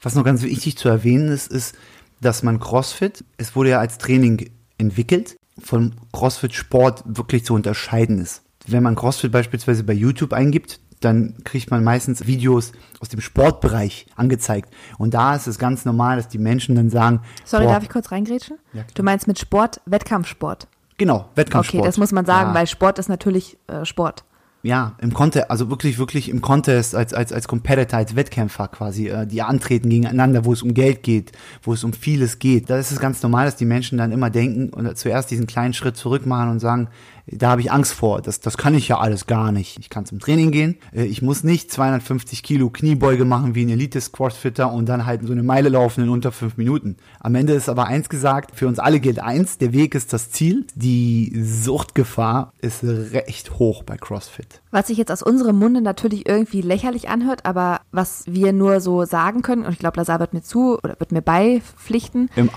Was 0.01 0.15
noch 0.15 0.23
ganz 0.23 0.41
wichtig 0.41 0.77
zu 0.77 0.87
erwähnen 0.87 1.27
ist, 1.27 1.51
ist, 1.51 1.75
dass 2.21 2.41
man 2.41 2.59
CrossFit, 2.59 3.25
es 3.37 3.55
wurde 3.55 3.71
ja 3.71 3.79
als 3.79 3.97
Training 3.97 4.49
entwickelt, 4.77 5.35
vom 5.61 5.91
CrossFit-Sport 6.13 7.03
wirklich 7.05 7.43
zu 7.43 7.53
unterscheiden 7.53 8.19
ist. 8.19 8.43
Wenn 8.65 8.83
man 8.83 8.95
CrossFit 8.95 9.31
beispielsweise 9.31 9.83
bei 9.83 9.93
YouTube 9.93 10.31
eingibt, 10.31 10.79
dann 10.99 11.35
kriegt 11.43 11.71
man 11.71 11.83
meistens 11.83 12.27
Videos 12.27 12.73
aus 12.99 13.09
dem 13.09 13.21
Sportbereich 13.21 14.07
angezeigt. 14.15 14.73
Und 14.97 15.13
da 15.13 15.35
ist 15.35 15.47
es 15.47 15.57
ganz 15.57 15.85
normal, 15.85 16.17
dass 16.17 16.27
die 16.27 16.37
Menschen 16.37 16.75
dann 16.75 16.89
sagen. 16.89 17.21
Sorry, 17.45 17.65
boah, 17.65 17.73
darf 17.73 17.83
ich 17.83 17.89
kurz 17.89 18.11
reingrätschen? 18.11 18.57
Ja, 18.73 18.83
du 18.93 19.03
meinst 19.03 19.27
mit 19.27 19.39
Sport 19.39 19.81
Wettkampfsport? 19.85 20.67
Genau, 20.97 21.29
Wettkampfsport. 21.35 21.81
Okay, 21.81 21.87
das 21.87 21.97
muss 21.97 22.11
man 22.11 22.25
sagen, 22.25 22.49
ja. 22.49 22.55
weil 22.55 22.67
Sport 22.67 22.99
ist 22.99 23.07
natürlich 23.07 23.57
äh, 23.67 23.85
Sport. 23.85 24.25
Ja, 24.61 24.97
im 24.99 25.13
Contest, 25.13 25.49
also 25.49 25.69
wirklich, 25.69 25.99
wirklich 25.99 26.27
im 26.27 26.41
Contest 26.41 26.93
als, 26.93 27.13
als, 27.13 27.31
als 27.31 27.47
Competitor, 27.47 27.97
als 27.97 28.17
Wettkämpfer 28.17 28.67
quasi, 28.67 29.07
äh, 29.07 29.25
die 29.25 29.41
antreten 29.41 29.89
gegeneinander, 29.89 30.43
wo 30.43 30.51
es 30.51 30.61
um 30.61 30.73
Geld 30.73 31.01
geht, 31.01 31.31
wo 31.63 31.71
es 31.71 31.85
um 31.85 31.93
vieles 31.93 32.39
geht. 32.39 32.69
Da 32.69 32.77
ist 32.77 32.91
es 32.91 32.99
ganz 32.99 33.23
normal, 33.23 33.45
dass 33.45 33.55
die 33.55 33.63
Menschen 33.63 33.97
dann 33.97 34.11
immer 34.11 34.29
denken 34.29 34.69
und 34.73 34.97
zuerst 34.97 35.31
diesen 35.31 35.47
kleinen 35.47 35.73
Schritt 35.73 35.95
zurück 35.95 36.25
machen 36.25 36.49
und 36.49 36.59
sagen, 36.59 36.89
da 37.31 37.51
habe 37.51 37.61
ich 37.61 37.71
Angst 37.71 37.93
vor. 37.93 38.21
Das, 38.21 38.39
das 38.39 38.57
kann 38.57 38.73
ich 38.73 38.87
ja 38.87 38.99
alles 38.99 39.27
gar 39.27 39.51
nicht. 39.51 39.79
Ich 39.79 39.89
kann 39.89 40.05
zum 40.05 40.19
Training 40.19 40.51
gehen. 40.51 40.77
Äh, 40.93 41.05
ich 41.05 41.21
muss 41.21 41.43
nicht 41.43 41.71
250 41.71 42.43
Kilo 42.43 42.69
Kniebeuge 42.69 43.25
machen 43.25 43.55
wie 43.55 43.65
ein 43.65 43.69
Elite-Crossfitter 43.69 44.71
und 44.71 44.87
dann 44.87 45.05
halt 45.05 45.25
so 45.25 45.31
eine 45.31 45.43
Meile 45.43 45.69
laufen 45.69 46.03
in 46.03 46.09
unter 46.09 46.31
fünf 46.31 46.57
Minuten. 46.57 46.97
Am 47.19 47.35
Ende 47.35 47.53
ist 47.53 47.69
aber 47.69 47.87
eins 47.87 48.09
gesagt, 48.09 48.55
für 48.55 48.67
uns 48.67 48.79
alle 48.79 48.99
gilt 48.99 49.19
eins, 49.19 49.57
der 49.57 49.73
Weg 49.73 49.95
ist 49.95 50.13
das 50.13 50.31
Ziel. 50.31 50.65
Die 50.75 51.33
Suchtgefahr 51.43 52.53
ist 52.59 52.83
recht 52.83 53.59
hoch 53.59 53.83
bei 53.83 53.97
CrossFit. 53.97 54.61
Was 54.71 54.87
sich 54.87 54.97
jetzt 54.97 55.11
aus 55.11 55.23
unserem 55.23 55.57
Munde 55.57 55.81
natürlich 55.81 56.27
irgendwie 56.27 56.61
lächerlich 56.61 57.09
anhört, 57.09 57.45
aber 57.45 57.81
was 57.91 58.23
wir 58.27 58.53
nur 58.53 58.81
so 58.81 59.05
sagen 59.05 59.41
können, 59.41 59.65
und 59.65 59.73
ich 59.73 59.79
glaube, 59.79 59.97
Lazar 59.97 60.19
wird 60.19 60.33
mir 60.33 60.41
zu 60.41 60.77
oder 60.83 60.99
wird 60.99 61.11
mir 61.11 61.21
beipflichten. 61.21 62.29
Immer 62.35 62.51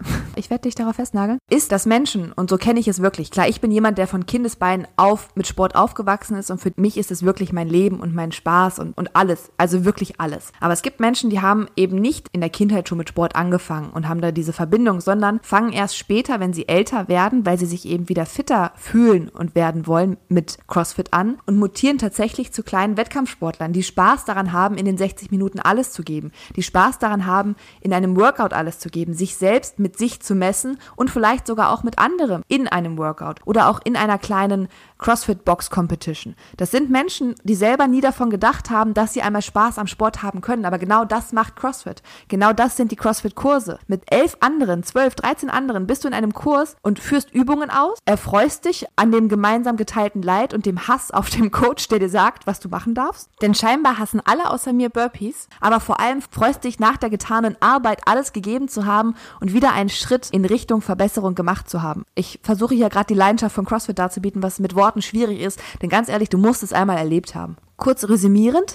ich 0.38 0.50
werde 0.50 0.62
dich 0.62 0.74
darauf 0.74 0.96
festnageln, 0.96 1.38
ist, 1.50 1.72
dass 1.72 1.86
Menschen, 1.86 2.32
und 2.32 2.50
so 2.50 2.56
kenne 2.56 2.80
ich 2.80 2.88
es 2.88 3.02
wirklich, 3.02 3.30
klar, 3.30 3.48
ich 3.48 3.60
bin 3.60 3.70
jemand, 3.70 3.98
der 3.98 4.06
von 4.06 4.26
Kindesbeinen 4.26 4.86
auf 4.96 5.28
mit 5.34 5.46
Sport 5.46 5.74
aufgewachsen 5.74 6.36
ist 6.36 6.50
und 6.50 6.60
für 6.60 6.72
mich 6.76 6.96
ist 6.96 7.10
es 7.10 7.22
wirklich 7.22 7.52
mein 7.52 7.68
Leben 7.68 8.00
und 8.00 8.14
mein 8.14 8.32
Spaß 8.32 8.78
und, 8.78 8.96
und 8.96 9.14
alles, 9.16 9.50
also 9.56 9.84
wirklich 9.84 10.20
alles. 10.20 10.52
Aber 10.60 10.72
es 10.72 10.82
gibt 10.82 11.00
Menschen, 11.00 11.30
die 11.30 11.40
haben 11.40 11.66
eben 11.76 11.96
nicht 11.96 12.28
in 12.32 12.40
der 12.40 12.50
Kindheit 12.50 12.88
schon 12.88 12.98
mit 12.98 13.08
Sport 13.08 13.36
angefangen 13.36 13.90
und 13.90 14.08
haben 14.08 14.20
da 14.20 14.32
diese 14.32 14.52
Verbindung, 14.52 15.00
sondern 15.00 15.40
fangen 15.42 15.72
erst 15.72 15.96
später, 15.96 16.40
wenn 16.40 16.52
sie 16.52 16.68
älter 16.68 17.08
werden, 17.08 17.44
weil 17.44 17.58
sie 17.58 17.66
sich 17.66 17.86
eben 17.86 18.08
wieder 18.08 18.26
fitter 18.26 18.72
fühlen 18.76 19.28
und 19.28 19.54
werden 19.54 19.86
wollen 19.86 20.16
mit 20.28 20.58
CrossFit 20.68 21.12
an 21.12 21.38
und 21.46 21.58
mutieren 21.58 21.98
tatsächlich 21.98 22.52
zu 22.52 22.62
kleinen 22.62 22.96
Wettkampfsportlern, 22.96 23.72
die 23.72 23.82
Spaß 23.82 24.24
daran 24.24 24.52
haben, 24.52 24.76
in 24.76 24.84
den 24.84 24.98
60 24.98 25.30
Minuten 25.30 25.60
alles 25.60 25.92
zu 25.92 26.02
geben, 26.02 26.32
die 26.56 26.62
Spaß 26.62 26.98
daran 26.98 27.26
haben, 27.26 27.56
in 27.80 27.92
einem 27.92 28.16
Workout 28.16 28.52
alles 28.52 28.78
zu 28.78 28.88
geben, 28.88 29.14
sich 29.14 29.36
selbst 29.36 29.78
mit 29.78 29.98
sich 29.98 30.20
zu 30.20 30.27
messen 30.34 30.78
und 30.96 31.10
vielleicht 31.10 31.46
sogar 31.46 31.72
auch 31.72 31.82
mit 31.82 31.98
anderem 31.98 32.42
in 32.48 32.68
einem 32.68 32.98
Workout 32.98 33.40
oder 33.44 33.68
auch 33.68 33.80
in 33.84 33.96
einer 33.96 34.18
kleinen 34.18 34.68
CrossFit 34.98 35.44
Box 35.44 35.70
Competition. 35.70 36.34
Das 36.56 36.70
sind 36.70 36.90
Menschen, 36.90 37.34
die 37.44 37.54
selber 37.54 37.86
nie 37.86 38.00
davon 38.00 38.30
gedacht 38.30 38.70
haben, 38.70 38.94
dass 38.94 39.12
sie 39.12 39.22
einmal 39.22 39.42
Spaß 39.42 39.78
am 39.78 39.86
Sport 39.86 40.22
haben 40.22 40.40
können. 40.40 40.64
Aber 40.64 40.78
genau 40.78 41.04
das 41.04 41.32
macht 41.32 41.56
CrossFit. 41.56 42.02
Genau 42.26 42.52
das 42.52 42.76
sind 42.76 42.90
die 42.90 42.96
CrossFit 42.96 43.34
Kurse. 43.34 43.78
Mit 43.86 44.02
elf 44.12 44.36
anderen, 44.40 44.82
zwölf, 44.82 45.14
dreizehn 45.14 45.50
anderen 45.50 45.86
bist 45.86 46.04
du 46.04 46.08
in 46.08 46.14
einem 46.14 46.34
Kurs 46.34 46.76
und 46.82 46.98
führst 46.98 47.32
Übungen 47.32 47.70
aus, 47.70 47.98
erfreust 48.04 48.64
dich 48.64 48.86
an 48.96 49.12
dem 49.12 49.28
gemeinsam 49.28 49.76
geteilten 49.76 50.22
Leid 50.22 50.52
und 50.52 50.66
dem 50.66 50.88
Hass 50.88 51.10
auf 51.12 51.30
dem 51.30 51.50
Coach, 51.50 51.88
der 51.88 52.00
dir 52.00 52.10
sagt, 52.10 52.46
was 52.46 52.58
du 52.58 52.68
machen 52.68 52.94
darfst. 52.94 53.30
Denn 53.40 53.54
scheinbar 53.54 53.98
hassen 53.98 54.20
alle 54.24 54.50
außer 54.50 54.72
mir 54.72 54.88
Burpees. 54.88 55.48
Aber 55.60 55.78
vor 55.78 56.00
allem 56.00 56.22
freust 56.22 56.64
dich 56.64 56.80
nach 56.80 56.96
der 56.96 57.10
getanen 57.10 57.56
Arbeit 57.60 58.00
alles 58.06 58.32
gegeben 58.32 58.68
zu 58.68 58.84
haben 58.84 59.14
und 59.40 59.52
wieder 59.52 59.72
einen 59.72 59.88
Schritt 59.88 60.17
in 60.30 60.44
Richtung 60.44 60.82
Verbesserung 60.82 61.34
gemacht 61.34 61.70
zu 61.70 61.82
haben. 61.82 62.04
Ich 62.14 62.40
versuche 62.42 62.74
hier 62.74 62.88
gerade 62.88 63.06
die 63.06 63.14
Leidenschaft 63.14 63.54
von 63.54 63.64
CrossFit 63.64 63.98
darzubieten, 63.98 64.42
was 64.42 64.58
mit 64.58 64.74
Worten 64.74 64.88
Worten 64.88 65.02
schwierig 65.02 65.40
ist, 65.40 65.60
denn 65.82 65.88
ganz 65.88 66.08
ehrlich, 66.08 66.28
du 66.28 66.38
musst 66.38 66.62
es 66.62 66.72
einmal 66.72 66.96
erlebt 66.96 67.34
haben. 67.34 67.56
Kurz 67.76 68.08
resümierend, 68.08 68.74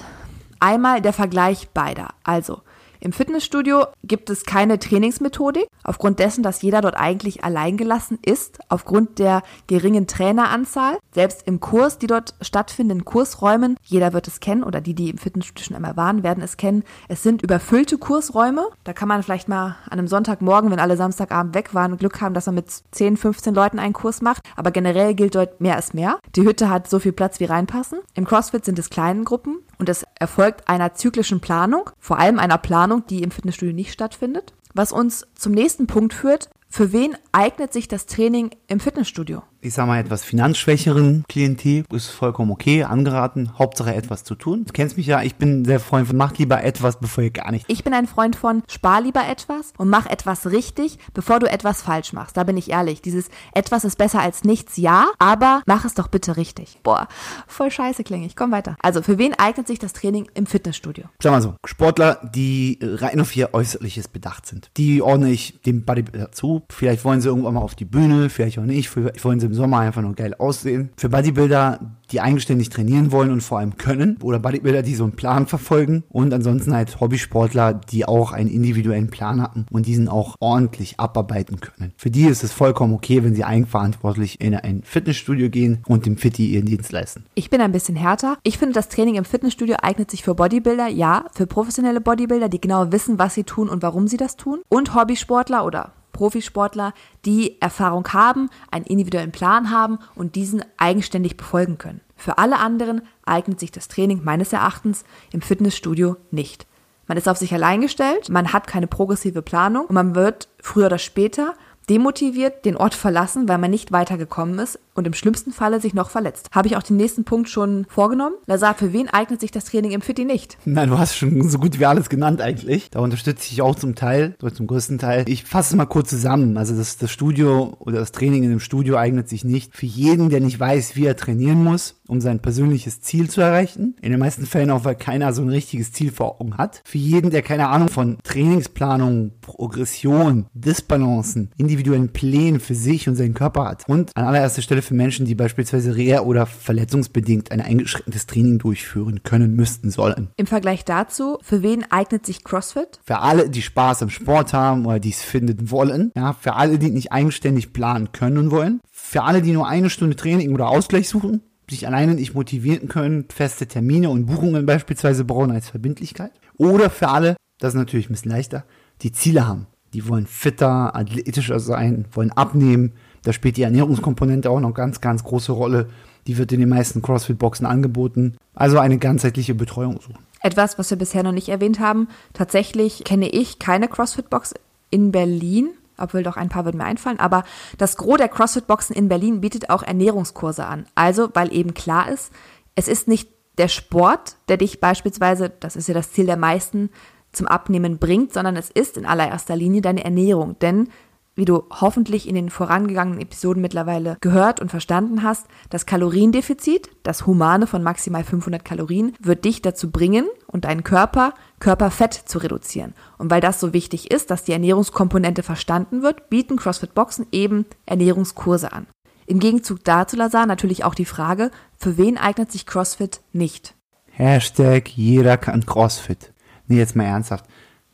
einmal 0.59 1.01
der 1.01 1.13
Vergleich 1.13 1.69
beider. 1.69 2.09
Also, 2.23 2.61
im 3.03 3.11
Fitnessstudio 3.11 3.87
gibt 4.05 4.29
es 4.29 4.45
keine 4.45 4.79
Trainingsmethodik, 4.79 5.67
aufgrund 5.83 6.19
dessen, 6.19 6.41
dass 6.41 6.61
jeder 6.61 6.79
dort 6.79 6.95
eigentlich 6.95 7.43
alleingelassen 7.43 8.17
ist, 8.21 8.59
aufgrund 8.69 9.19
der 9.19 9.43
geringen 9.67 10.07
Traineranzahl. 10.07 10.99
Selbst 11.11 11.45
im 11.45 11.59
Kurs, 11.59 11.97
die 11.97 12.07
dort 12.07 12.33
stattfinden, 12.39 12.99
in 12.99 13.05
Kursräumen, 13.05 13.75
jeder 13.83 14.13
wird 14.13 14.29
es 14.29 14.39
kennen 14.39 14.63
oder 14.63 14.79
die, 14.79 14.93
die 14.93 15.09
im 15.09 15.17
Fitnessstudio 15.17 15.65
schon 15.65 15.75
einmal 15.75 15.97
waren, 15.97 16.23
werden 16.23 16.41
es 16.41 16.55
kennen. 16.55 16.83
Es 17.09 17.21
sind 17.23 17.41
überfüllte 17.41 17.97
Kursräume. 17.97 18.69
Da 18.85 18.93
kann 18.93 19.09
man 19.09 19.21
vielleicht 19.21 19.49
mal 19.49 19.75
an 19.89 19.99
einem 19.99 20.07
Sonntagmorgen, 20.07 20.71
wenn 20.71 20.79
alle 20.79 20.95
Samstagabend 20.95 21.55
weg 21.55 21.73
waren, 21.73 21.97
Glück 21.97 22.21
haben, 22.21 22.33
dass 22.33 22.45
man 22.45 22.55
mit 22.55 22.71
10, 22.91 23.17
15 23.17 23.53
Leuten 23.53 23.79
einen 23.79 23.91
Kurs 23.91 24.21
macht. 24.21 24.43
Aber 24.55 24.71
generell 24.71 25.13
gilt 25.13 25.35
dort 25.35 25.59
mehr 25.59 25.77
ist 25.77 25.93
mehr. 25.93 26.19
Die 26.37 26.43
Hütte 26.43 26.69
hat 26.69 26.89
so 26.89 26.99
viel 26.99 27.11
Platz, 27.11 27.41
wie 27.41 27.45
reinpassen. 27.45 27.99
Im 28.13 28.23
CrossFit 28.23 28.63
sind 28.63 28.79
es 28.79 28.89
kleinen 28.89 29.25
Gruppen 29.25 29.57
und 29.83 29.89
es 29.89 30.05
erfolgt 30.17 30.69
einer 30.69 30.93
zyklischen 30.93 31.41
Planung, 31.41 31.89
vor 31.99 32.17
allem 32.17 32.39
einer 32.39 32.57
Planung, 32.57 32.92
die 32.99 33.23
im 33.23 33.31
Fitnessstudio 33.31 33.73
nicht 33.73 33.93
stattfindet. 33.93 34.53
Was 34.73 34.91
uns 34.91 35.27
zum 35.35 35.53
nächsten 35.53 35.87
Punkt 35.87 36.13
führt, 36.13 36.49
für 36.67 36.91
wen 36.91 37.15
eignet 37.31 37.73
sich 37.73 37.87
das 37.87 38.05
Training 38.05 38.51
im 38.67 38.79
Fitnessstudio? 38.79 39.43
Ich 39.63 39.73
sag 39.73 39.87
mal, 39.87 39.99
etwas 39.99 40.23
finanzschwächeren 40.23 41.23
Klientel 41.29 41.85
ist 41.91 42.09
vollkommen 42.09 42.51
okay, 42.51 42.83
angeraten. 42.83 43.57
Hauptsache 43.57 43.95
etwas 43.95 44.23
zu 44.25 44.35
tun. 44.35 44.65
Du 44.65 44.73
kennst 44.73 44.97
mich 44.97 45.07
ja, 45.07 45.21
ich 45.21 45.35
bin 45.35 45.63
sehr 45.63 45.79
Freund 45.79 46.07
von, 46.07 46.17
mach 46.17 46.37
lieber 46.37 46.63
etwas, 46.63 46.99
bevor 46.99 47.23
ihr 47.23 47.31
gar 47.31 47.49
nicht. 47.51 47.65
Ich 47.69 47.83
bin 47.83 47.93
ein 47.93 48.05
Freund 48.05 48.35
von, 48.35 48.61
spar 48.69 49.01
lieber 49.01 49.25
etwas 49.25 49.71
und 49.77 49.89
mach 49.89 50.05
etwas 50.05 50.47
richtig, 50.47 50.99
bevor 51.13 51.39
du 51.39 51.49
etwas 51.49 51.81
falsch 51.81 52.11
machst. 52.11 52.35
Da 52.35 52.43
bin 52.43 52.57
ich 52.57 52.71
ehrlich. 52.71 53.01
Dieses 53.01 53.29
etwas 53.53 53.85
ist 53.85 53.97
besser 53.97 54.19
als 54.19 54.43
nichts, 54.43 54.75
ja, 54.75 55.07
aber 55.17 55.63
mach 55.65 55.85
es 55.85 55.93
doch 55.93 56.09
bitte 56.09 56.35
richtig. 56.35 56.79
Boah, 56.83 57.07
voll 57.47 57.71
scheiße 57.71 58.03
klinge 58.03 58.25
ich. 58.25 58.35
Komm 58.35 58.51
weiter. 58.51 58.75
Also, 58.81 59.01
für 59.01 59.17
wen 59.17 59.33
eignet 59.33 59.67
sich 59.67 59.79
das 59.79 59.93
Training 59.93 60.27
im 60.33 60.45
Fitnessstudio? 60.45 61.05
Sag 61.21 61.31
mal 61.31 61.41
so, 61.41 61.55
Sportler, 61.65 62.19
die 62.35 62.79
rein 62.81 63.21
auf 63.21 63.33
ihr 63.35 63.53
Äußerliches 63.53 64.09
bedacht 64.09 64.45
sind. 64.45 64.69
Die 64.75 65.01
ordne 65.01 65.31
ich 65.31 65.61
dem 65.61 65.85
Bodybuilder 65.85 66.33
zu. 66.33 66.63
Vielleicht 66.69 67.05
wollen 67.05 67.21
sie 67.21 67.29
irgendwann 67.29 67.53
mal 67.53 67.61
auf 67.61 67.75
die 67.75 67.85
Bühne, 67.85 68.29
vielleicht 68.29 68.59
auch 68.59 68.63
nicht. 68.63 68.89
Vielleicht 68.89 69.23
wollen 69.23 69.39
sie 69.39 69.52
im 69.53 69.57
Sommer 69.57 69.79
einfach 69.79 70.01
nur 70.01 70.15
geil 70.15 70.33
aussehen. 70.37 70.89
Für 70.97 71.09
Bodybuilder, 71.09 71.79
die 72.11 72.21
eigenständig 72.21 72.69
trainieren 72.69 73.11
wollen 73.11 73.31
und 73.31 73.41
vor 73.41 73.59
allem 73.59 73.77
können. 73.77 74.17
Oder 74.21 74.39
Bodybuilder, 74.39 74.81
die 74.81 74.95
so 74.95 75.03
einen 75.03 75.13
Plan 75.13 75.47
verfolgen. 75.47 76.03
Und 76.09 76.33
ansonsten 76.33 76.73
halt 76.73 76.99
Hobbysportler, 76.99 77.73
die 77.73 78.05
auch 78.05 78.31
einen 78.31 78.49
individuellen 78.49 79.09
Plan 79.09 79.41
hatten 79.41 79.65
und 79.71 79.85
diesen 79.85 80.09
auch 80.09 80.35
ordentlich 80.39 80.99
abarbeiten 80.99 81.59
können. 81.59 81.93
Für 81.97 82.09
die 82.09 82.25
ist 82.25 82.43
es 82.43 82.51
vollkommen 82.51 82.93
okay, 82.93 83.23
wenn 83.23 83.35
sie 83.35 83.43
eigenverantwortlich 83.43 84.41
in 84.41 84.55
ein 84.55 84.81
Fitnessstudio 84.83 85.49
gehen 85.49 85.83
und 85.87 86.05
dem 86.05 86.17
Fitti 86.17 86.47
ihren 86.47 86.65
Dienst 86.65 86.91
leisten. 86.91 87.25
Ich 87.35 87.49
bin 87.49 87.61
ein 87.61 87.71
bisschen 87.71 87.95
härter. 87.95 88.37
Ich 88.43 88.57
finde, 88.57 88.73
das 88.73 88.89
Training 88.89 89.15
im 89.15 89.25
Fitnessstudio 89.25 89.77
eignet 89.81 90.09
sich 90.09 90.23
für 90.23 90.35
Bodybuilder, 90.35 90.87
ja, 90.87 91.25
für 91.33 91.45
professionelle 91.45 92.01
Bodybuilder, 92.01 92.49
die 92.49 92.61
genau 92.61 92.91
wissen, 92.91 93.19
was 93.19 93.35
sie 93.35 93.43
tun 93.43 93.69
und 93.69 93.83
warum 93.83 94.07
sie 94.07 94.17
das 94.17 94.35
tun. 94.35 94.61
Und 94.69 94.95
Hobbysportler 94.95 95.65
oder 95.65 95.91
Profisportler, 96.13 96.93
die 97.25 97.59
Erfahrung 97.61 98.07
haben, 98.13 98.49
einen 98.71 98.85
individuellen 98.85 99.33
Plan 99.33 99.69
haben 99.69 99.99
und 100.15 100.35
diesen 100.35 100.63
eigenständig 100.77 101.35
befolgen 101.35 101.77
können. 101.77 101.99
Für 102.15 102.37
alle 102.37 102.59
anderen 102.59 103.01
eignet 103.25 103.59
sich 103.59 103.71
das 103.71 103.89
Training 103.89 104.21
meines 104.23 104.53
Erachtens 104.53 105.03
im 105.33 105.41
Fitnessstudio 105.41 106.15
nicht. 106.31 106.65
Man 107.07 107.17
ist 107.17 107.27
auf 107.27 107.37
sich 107.37 107.53
allein 107.53 107.81
gestellt, 107.81 108.29
man 108.29 108.53
hat 108.53 108.65
keine 108.67 108.87
progressive 108.87 109.41
Planung 109.41 109.87
und 109.87 109.95
man 109.95 110.15
wird 110.15 110.47
früher 110.61 110.85
oder 110.85 110.99
später 110.99 111.53
demotiviert 111.89 112.63
den 112.63 112.77
Ort 112.77 112.93
verlassen, 112.93 113.49
weil 113.49 113.57
man 113.57 113.71
nicht 113.71 113.91
weitergekommen 113.91 114.57
ist 114.59 114.79
und 114.95 115.07
im 115.07 115.13
schlimmsten 115.13 115.51
Falle 115.51 115.79
sich 115.79 115.93
noch 115.93 116.09
verletzt. 116.09 116.47
Habe 116.51 116.67
ich 116.67 116.77
auch 116.77 116.83
den 116.83 116.97
nächsten 116.97 117.23
Punkt 117.23 117.49
schon 117.49 117.85
vorgenommen? 117.89 118.35
Lazar, 118.45 118.75
für 118.75 118.93
wen 118.93 119.09
eignet 119.09 119.41
sich 119.41 119.51
das 119.51 119.65
Training 119.65 119.91
im 119.91 120.01
Fitti 120.01 120.25
nicht? 120.25 120.57
Nein, 120.65 120.89
du 120.89 120.97
hast 120.97 121.15
schon 121.15 121.47
so 121.49 121.57
gut 121.57 121.79
wie 121.79 121.85
alles 121.85 122.09
genannt 122.09 122.41
eigentlich. 122.41 122.89
Da 122.91 122.99
unterstütze 122.99 123.51
ich 123.51 123.61
auch 123.61 123.75
zum 123.75 123.95
Teil, 123.95 124.35
zum 124.53 124.67
größten 124.67 124.99
Teil. 124.99 125.25
Ich 125.27 125.43
fasse 125.45 125.73
es 125.73 125.77
mal 125.77 125.85
kurz 125.85 126.09
zusammen. 126.09 126.57
Also 126.57 126.75
das, 126.75 126.97
das 126.97 127.11
Studio 127.11 127.75
oder 127.79 127.99
das 127.99 128.11
Training 128.11 128.43
in 128.43 128.49
dem 128.49 128.59
Studio 128.59 128.97
eignet 128.97 129.29
sich 129.29 129.43
nicht 129.43 129.75
für 129.75 129.85
jeden, 129.85 130.29
der 130.29 130.41
nicht 130.41 130.59
weiß, 130.59 130.95
wie 130.95 131.05
er 131.05 131.17
trainieren 131.17 131.63
muss, 131.63 131.95
um 132.07 132.21
sein 132.21 132.39
persönliches 132.39 133.01
Ziel 133.01 133.29
zu 133.29 133.41
erreichen. 133.41 133.95
In 134.01 134.11
den 134.11 134.19
meisten 134.19 134.45
Fällen 134.45 134.69
auch, 134.69 134.85
weil 134.85 134.95
keiner 134.95 135.33
so 135.33 135.41
ein 135.41 135.49
richtiges 135.49 135.91
Ziel 135.91 136.11
vor 136.11 136.39
Augen 136.39 136.57
hat. 136.57 136.81
Für 136.85 136.97
jeden, 136.97 137.31
der 137.31 137.41
keine 137.41 137.69
Ahnung 137.69 137.89
von 137.89 138.17
Trainingsplanung, 138.23 139.31
Progression, 139.41 140.45
Disbalancen, 140.53 141.51
individuellen 141.57 142.09
Plänen 142.09 142.59
für 142.59 142.75
sich 142.75 143.07
und 143.07 143.15
seinen 143.15 143.33
Körper 143.33 143.65
hat. 143.65 143.83
Und 143.87 144.15
an 144.15 144.25
allererster 144.25 144.61
Stelle 144.61 144.82
für 144.83 144.93
Menschen, 144.93 145.25
die 145.25 145.35
beispielsweise 145.35 145.93
reha- 145.93 146.21
oder 146.21 146.45
verletzungsbedingt 146.45 147.51
ein 147.51 147.61
eingeschränktes 147.61 148.25
Training 148.27 148.59
durchführen 148.59 149.23
können, 149.23 149.55
müssten, 149.55 149.89
sollen. 149.89 150.29
Im 150.37 150.47
Vergleich 150.47 150.85
dazu, 150.85 151.37
für 151.41 151.61
wen 151.61 151.89
eignet 151.91 152.25
sich 152.25 152.43
CrossFit? 152.43 152.99
Für 153.03 153.19
alle, 153.19 153.49
die 153.49 153.61
Spaß 153.61 154.03
am 154.03 154.09
Sport 154.09 154.53
haben 154.53 154.85
oder 154.85 154.99
die 154.99 155.09
es 155.09 155.21
finden 155.21 155.71
wollen. 155.71 156.11
Ja, 156.15 156.33
für 156.33 156.53
alle, 156.53 156.77
die 156.77 156.89
nicht 156.89 157.11
eigenständig 157.11 157.73
planen 157.73 158.11
können 158.11 158.37
und 158.37 158.51
wollen. 158.51 158.81
Für 158.91 159.23
alle, 159.23 159.41
die 159.41 159.51
nur 159.51 159.67
eine 159.67 159.89
Stunde 159.89 160.15
Training 160.15 160.53
oder 160.53 160.69
Ausgleich 160.69 161.09
suchen 161.09 161.41
sich 161.69 161.87
alleine 161.87 162.13
nicht 162.13 162.33
motivieren 162.33 162.87
können, 162.87 163.25
feste 163.29 163.67
Termine 163.67 164.09
und 164.09 164.25
Buchungen 164.25 164.65
beispielsweise 164.65 165.25
brauchen 165.25 165.51
als 165.51 165.69
Verbindlichkeit. 165.69 166.31
Oder 166.57 166.89
für 166.89 167.09
alle, 167.09 167.35
das 167.59 167.73
ist 167.73 167.79
natürlich 167.79 168.09
ein 168.09 168.13
bisschen 168.13 168.31
leichter, 168.31 168.65
die 169.01 169.11
Ziele 169.11 169.47
haben. 169.47 169.67
Die 169.93 170.07
wollen 170.07 170.27
fitter, 170.27 170.95
athletischer 170.95 171.59
sein, 171.59 172.05
wollen 172.11 172.31
abnehmen. 172.31 172.93
Da 173.23 173.33
spielt 173.33 173.57
die 173.57 173.63
Ernährungskomponente 173.63 174.49
auch 174.49 174.59
noch 174.59 174.73
ganz, 174.73 175.01
ganz 175.01 175.23
große 175.23 175.51
Rolle. 175.51 175.89
Die 176.27 176.37
wird 176.37 176.51
in 176.51 176.59
den 176.59 176.69
meisten 176.69 177.01
CrossFit-Boxen 177.01 177.65
angeboten. 177.65 178.35
Also 178.53 178.79
eine 178.79 178.97
ganzheitliche 178.97 179.55
Betreuung 179.55 179.99
suchen. 180.01 180.19
Etwas, 180.41 180.77
was 180.77 180.89
wir 180.89 180.97
bisher 180.97 181.23
noch 181.23 181.31
nicht 181.31 181.49
erwähnt 181.49 181.79
haben. 181.79 182.07
Tatsächlich 182.33 183.03
kenne 183.05 183.29
ich 183.29 183.59
keine 183.59 183.87
CrossFit-Box 183.87 184.53
in 184.89 185.11
Berlin 185.11 185.69
obwohl 185.97 186.23
doch 186.23 186.37
ein 186.37 186.49
paar 186.49 186.65
würden 186.65 186.77
mir 186.77 186.85
einfallen, 186.85 187.19
aber 187.19 187.43
das 187.77 187.97
Gros 187.97 188.17
der 188.17 188.27
CrossFit-Boxen 188.27 188.95
in 188.95 189.09
Berlin 189.09 189.41
bietet 189.41 189.69
auch 189.69 189.83
Ernährungskurse 189.83 190.65
an. 190.65 190.85
Also, 190.95 191.29
weil 191.33 191.53
eben 191.53 191.73
klar 191.73 192.09
ist, 192.09 192.31
es 192.75 192.87
ist 192.87 193.07
nicht 193.07 193.29
der 193.57 193.67
Sport, 193.67 194.35
der 194.47 194.57
dich 194.57 194.79
beispielsweise, 194.79 195.51
das 195.59 195.75
ist 195.75 195.87
ja 195.87 195.93
das 195.93 196.11
Ziel 196.11 196.25
der 196.25 196.37
meisten, 196.37 196.89
zum 197.31 197.47
Abnehmen 197.47 197.97
bringt, 197.97 198.33
sondern 198.33 198.55
es 198.55 198.69
ist 198.69 198.97
in 198.97 199.05
allererster 199.05 199.55
Linie 199.55 199.81
deine 199.81 200.03
Ernährung. 200.03 200.55
Denn 200.59 200.89
wie 201.35 201.45
du 201.45 201.63
hoffentlich 201.69 202.27
in 202.27 202.35
den 202.35 202.49
vorangegangenen 202.49 203.21
Episoden 203.21 203.61
mittlerweile 203.61 204.17
gehört 204.21 204.59
und 204.59 204.69
verstanden 204.69 205.23
hast, 205.23 205.47
das 205.69 205.85
Kaloriendefizit, 205.85 206.89
das 207.03 207.25
Humane 207.25 207.67
von 207.67 207.83
maximal 207.83 208.23
500 208.23 208.63
Kalorien, 208.63 209.13
wird 209.19 209.45
dich 209.45 209.61
dazu 209.61 209.91
bringen 209.91 210.27
und 210.47 210.65
deinen 210.65 210.83
Körper, 210.83 211.33
Körperfett 211.59 212.13
zu 212.13 212.37
reduzieren. 212.37 212.93
Und 213.17 213.31
weil 213.31 213.41
das 213.41 213.59
so 213.59 213.73
wichtig 213.73 214.11
ist, 214.11 214.29
dass 214.31 214.43
die 214.43 214.53
Ernährungskomponente 214.53 215.43
verstanden 215.43 216.03
wird, 216.03 216.29
bieten 216.29 216.57
CrossFit 216.57 216.93
Boxen 216.93 217.25
eben 217.31 217.65
Ernährungskurse 217.85 218.71
an. 218.71 218.87
Im 219.25 219.39
Gegenzug 219.39 219.83
dazu, 219.83 220.17
Lazar, 220.17 220.45
natürlich 220.45 220.83
auch 220.83 220.95
die 220.95 221.05
Frage, 221.05 221.49
für 221.77 221.97
wen 221.97 222.17
eignet 222.17 222.51
sich 222.51 222.65
CrossFit 222.65 223.21
nicht? 223.31 223.75
Hashtag 224.11 224.89
jeder 224.89 225.37
kann 225.37 225.65
CrossFit. 225.65 226.33
Nee, 226.67 226.77
jetzt 226.77 226.95
mal 226.95 227.05
ernsthaft. 227.05 227.45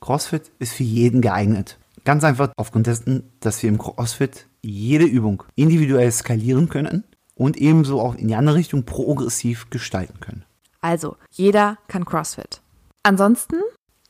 CrossFit 0.01 0.51
ist 0.59 0.73
für 0.73 0.83
jeden 0.83 1.21
geeignet. 1.21 1.77
Ganz 2.03 2.23
einfach 2.23 2.51
aufgrund 2.55 2.87
dessen, 2.87 3.31
dass 3.39 3.61
wir 3.61 3.69
im 3.69 3.77
CrossFit 3.77 4.47
jede 4.61 5.05
Übung 5.05 5.43
individuell 5.55 6.11
skalieren 6.11 6.69
können 6.69 7.03
und 7.35 7.57
ebenso 7.57 8.01
auch 8.01 8.15
in 8.15 8.27
die 8.27 8.35
andere 8.35 8.57
Richtung 8.57 8.83
progressiv 8.83 9.69
gestalten 9.69 10.19
können. 10.19 10.43
Also, 10.81 11.17
jeder 11.31 11.77
kann 11.87 12.05
CrossFit. 12.05 12.61
Ansonsten 13.03 13.55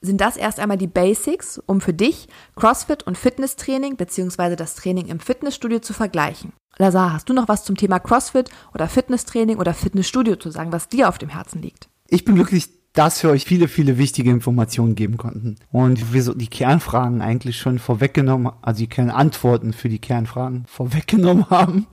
sind 0.02 0.22
das 0.22 0.38
erst 0.38 0.60
einmal 0.60 0.78
die 0.78 0.88
Basics, 0.88 1.60
um 1.66 1.82
für 1.82 1.94
dich 1.94 2.28
CrossFit 2.56 3.04
und 3.04 3.18
Fitnesstraining 3.18 3.98
bzw. 3.98 4.56
das 4.56 4.76
Training 4.76 5.08
im 5.08 5.20
Fitnessstudio 5.20 5.80
zu 5.80 5.94
vergleichen. 5.94 6.54
Lazar, 6.78 7.12
hast 7.14 7.28
du 7.28 7.34
noch 7.34 7.50
was 7.50 7.66
zum 7.66 7.76
Thema 7.76 8.00
CrossFit 8.00 8.50
oder 8.74 8.88
Fitnesstraining 8.88 9.58
oder 9.58 9.74
Fitnessstudio 9.74 10.38
zu 10.38 10.50
sagen, 10.50 10.72
was 10.72 10.88
dir 10.88 11.10
auf 11.10 11.18
dem 11.18 11.30
Herzen 11.30 11.62
liegt? 11.62 11.90
Ich 12.08 12.24
bin 12.24 12.36
glücklich, 12.36 12.70
dass 12.94 13.22
wir 13.24 13.30
euch 13.30 13.46
viele, 13.46 13.68
viele 13.68 13.98
wichtige 13.98 14.32
Informationen 14.32 14.96
geben 14.96 15.18
konnten. 15.18 15.58
Und 15.72 16.14
wir 16.14 16.24
so 16.24 16.34
die 16.34 16.48
Kernfragen 16.48 17.22
eigentlich 17.22 17.58
schon 17.58 17.80
vorweggenommen, 17.80 18.52
also 18.62 18.80
die 18.80 18.88
Kernantworten 18.88 19.74
für 19.74 19.90
die 19.90 20.00
Kernfragen 20.00 20.66
vorweggenommen 20.68 21.46
haben, 21.50 21.88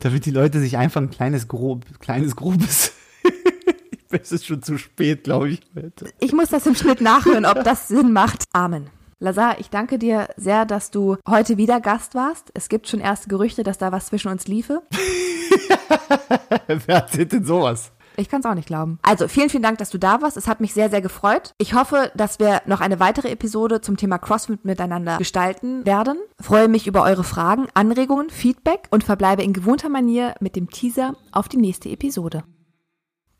damit 0.00 0.26
die 0.26 0.30
Leute 0.30 0.60
sich 0.60 0.76
einfach 0.76 1.00
ein 1.00 1.10
kleines, 1.10 1.48
grob, 1.48 1.84
kleines, 2.00 2.36
grobes 2.36 2.92
es 4.10 4.32
ist 4.32 4.46
schon 4.46 4.62
zu 4.62 4.78
spät, 4.78 5.24
glaube 5.24 5.50
ich. 5.50 5.60
Ich 6.20 6.32
muss 6.32 6.50
das 6.50 6.66
im 6.66 6.74
Schnitt 6.74 7.00
nachhören, 7.00 7.44
ob 7.44 7.64
das 7.64 7.88
Sinn 7.88 8.12
macht. 8.12 8.44
Amen. 8.52 8.88
Lazar, 9.18 9.58
ich 9.58 9.70
danke 9.70 9.98
dir 9.98 10.28
sehr, 10.36 10.66
dass 10.66 10.90
du 10.90 11.16
heute 11.26 11.56
wieder 11.56 11.80
Gast 11.80 12.14
warst. 12.14 12.50
Es 12.54 12.68
gibt 12.68 12.86
schon 12.86 13.00
erste 13.00 13.28
Gerüchte, 13.28 13.62
dass 13.62 13.78
da 13.78 13.90
was 13.90 14.06
zwischen 14.06 14.30
uns 14.30 14.46
liefe. 14.46 14.82
Wer 16.66 16.96
erzählt 16.96 17.32
denn 17.32 17.44
sowas? 17.44 17.92
Ich 18.16 18.28
kann 18.28 18.40
es 18.40 18.46
auch 18.46 18.54
nicht 18.54 18.66
glauben. 18.66 18.98
Also 19.02 19.28
vielen, 19.28 19.50
vielen 19.50 19.62
Dank, 19.62 19.78
dass 19.78 19.90
du 19.90 19.98
da 19.98 20.22
warst. 20.22 20.36
Es 20.36 20.48
hat 20.48 20.60
mich 20.60 20.72
sehr, 20.72 20.90
sehr 20.90 21.00
gefreut. 21.00 21.52
Ich 21.58 21.74
hoffe, 21.74 22.10
dass 22.14 22.38
wir 22.38 22.62
noch 22.66 22.80
eine 22.80 23.00
weitere 23.00 23.30
Episode 23.30 23.80
zum 23.80 23.96
Thema 23.96 24.18
CrossFit 24.18 24.64
miteinander 24.64 25.18
gestalten 25.18 25.84
werden. 25.84 26.18
Freue 26.40 26.68
mich 26.68 26.86
über 26.86 27.02
eure 27.02 27.24
Fragen, 27.24 27.66
Anregungen, 27.74 28.30
Feedback 28.30 28.88
und 28.90 29.04
verbleibe 29.04 29.42
in 29.42 29.52
gewohnter 29.52 29.88
Manier 29.88 30.34
mit 30.40 30.56
dem 30.56 30.70
Teaser 30.70 31.14
auf 31.32 31.48
die 31.48 31.58
nächste 31.58 31.88
Episode. 31.88 32.44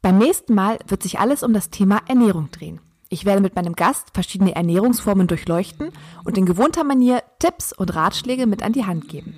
Beim 0.03 0.19
nächsten 0.19 0.55
Mal 0.55 0.79
wird 0.87 1.03
sich 1.03 1.19
alles 1.19 1.43
um 1.43 1.53
das 1.53 1.71
Thema 1.71 2.01
Ernährung 2.07 2.51
drehen. 2.51 2.81
Ich 3.09 3.25
werde 3.25 3.41
mit 3.41 3.55
meinem 3.55 3.75
Gast 3.75 4.09
verschiedene 4.15 4.55
Ernährungsformen 4.55 5.27
durchleuchten 5.27 5.91
und 6.25 6.37
in 6.37 6.47
gewohnter 6.47 6.85
Manier 6.85 7.23
Tipps 7.39 7.73
und 7.73 7.95
Ratschläge 7.95 8.47
mit 8.47 8.63
an 8.63 8.73
die 8.73 8.85
Hand 8.85 9.09
geben. 9.09 9.35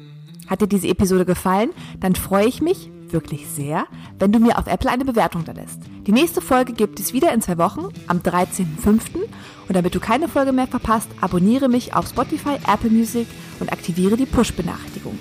Hat 0.46 0.62
dir 0.62 0.66
diese 0.66 0.88
Episode 0.88 1.27
gefallen, 1.27 1.70
dann 2.01 2.14
freue 2.14 2.46
ich 2.46 2.62
mich 2.62 2.90
wirklich 3.12 3.47
sehr, 3.49 3.87
wenn 4.18 4.33
du 4.33 4.38
mir 4.38 4.59
auf 4.59 4.66
Apple 4.66 4.90
eine 4.90 5.05
Bewertung 5.05 5.44
da 5.44 5.53
lässt. 5.53 5.81
Die 6.07 6.12
nächste 6.12 6.40
Folge 6.40 6.73
gibt 6.73 7.01
es 7.01 7.12
wieder 7.12 7.33
in 7.33 7.42
zwei 7.42 7.59
Wochen, 7.59 7.88
am 8.07 8.18
13.05. 8.18 9.16
Und 9.68 9.77
damit 9.77 9.94
du 9.94 10.01
keine 10.01 10.29
Folge 10.29 10.53
mehr 10.53 10.66
verpasst, 10.66 11.09
abonniere 11.21 11.68
mich 11.68 11.94
auf 11.94 12.09
Spotify, 12.09 12.57
Apple 12.66 12.90
Music 12.90 13.27
und 13.61 13.73
aktiviere 13.73 14.16
die 14.16 14.27
Push-Benachrichtigung. 14.27 15.18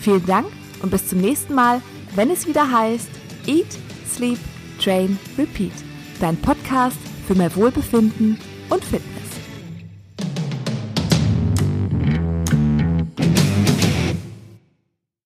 Vielen 0.00 0.24
Dank 0.26 0.46
und 0.82 0.90
bis 0.90 1.08
zum 1.08 1.20
nächsten 1.20 1.54
Mal, 1.54 1.80
wenn 2.14 2.30
es 2.30 2.46
wieder 2.46 2.70
heißt 2.70 3.08
Eat, 3.46 3.78
Sleep, 4.08 4.38
Train, 4.80 5.18
Repeat. 5.36 5.72
Dein 6.20 6.36
Podcast 6.36 6.98
für 7.26 7.34
mehr 7.34 7.54
Wohlbefinden 7.56 8.38
und 8.70 8.84
Fitness. 8.84 9.13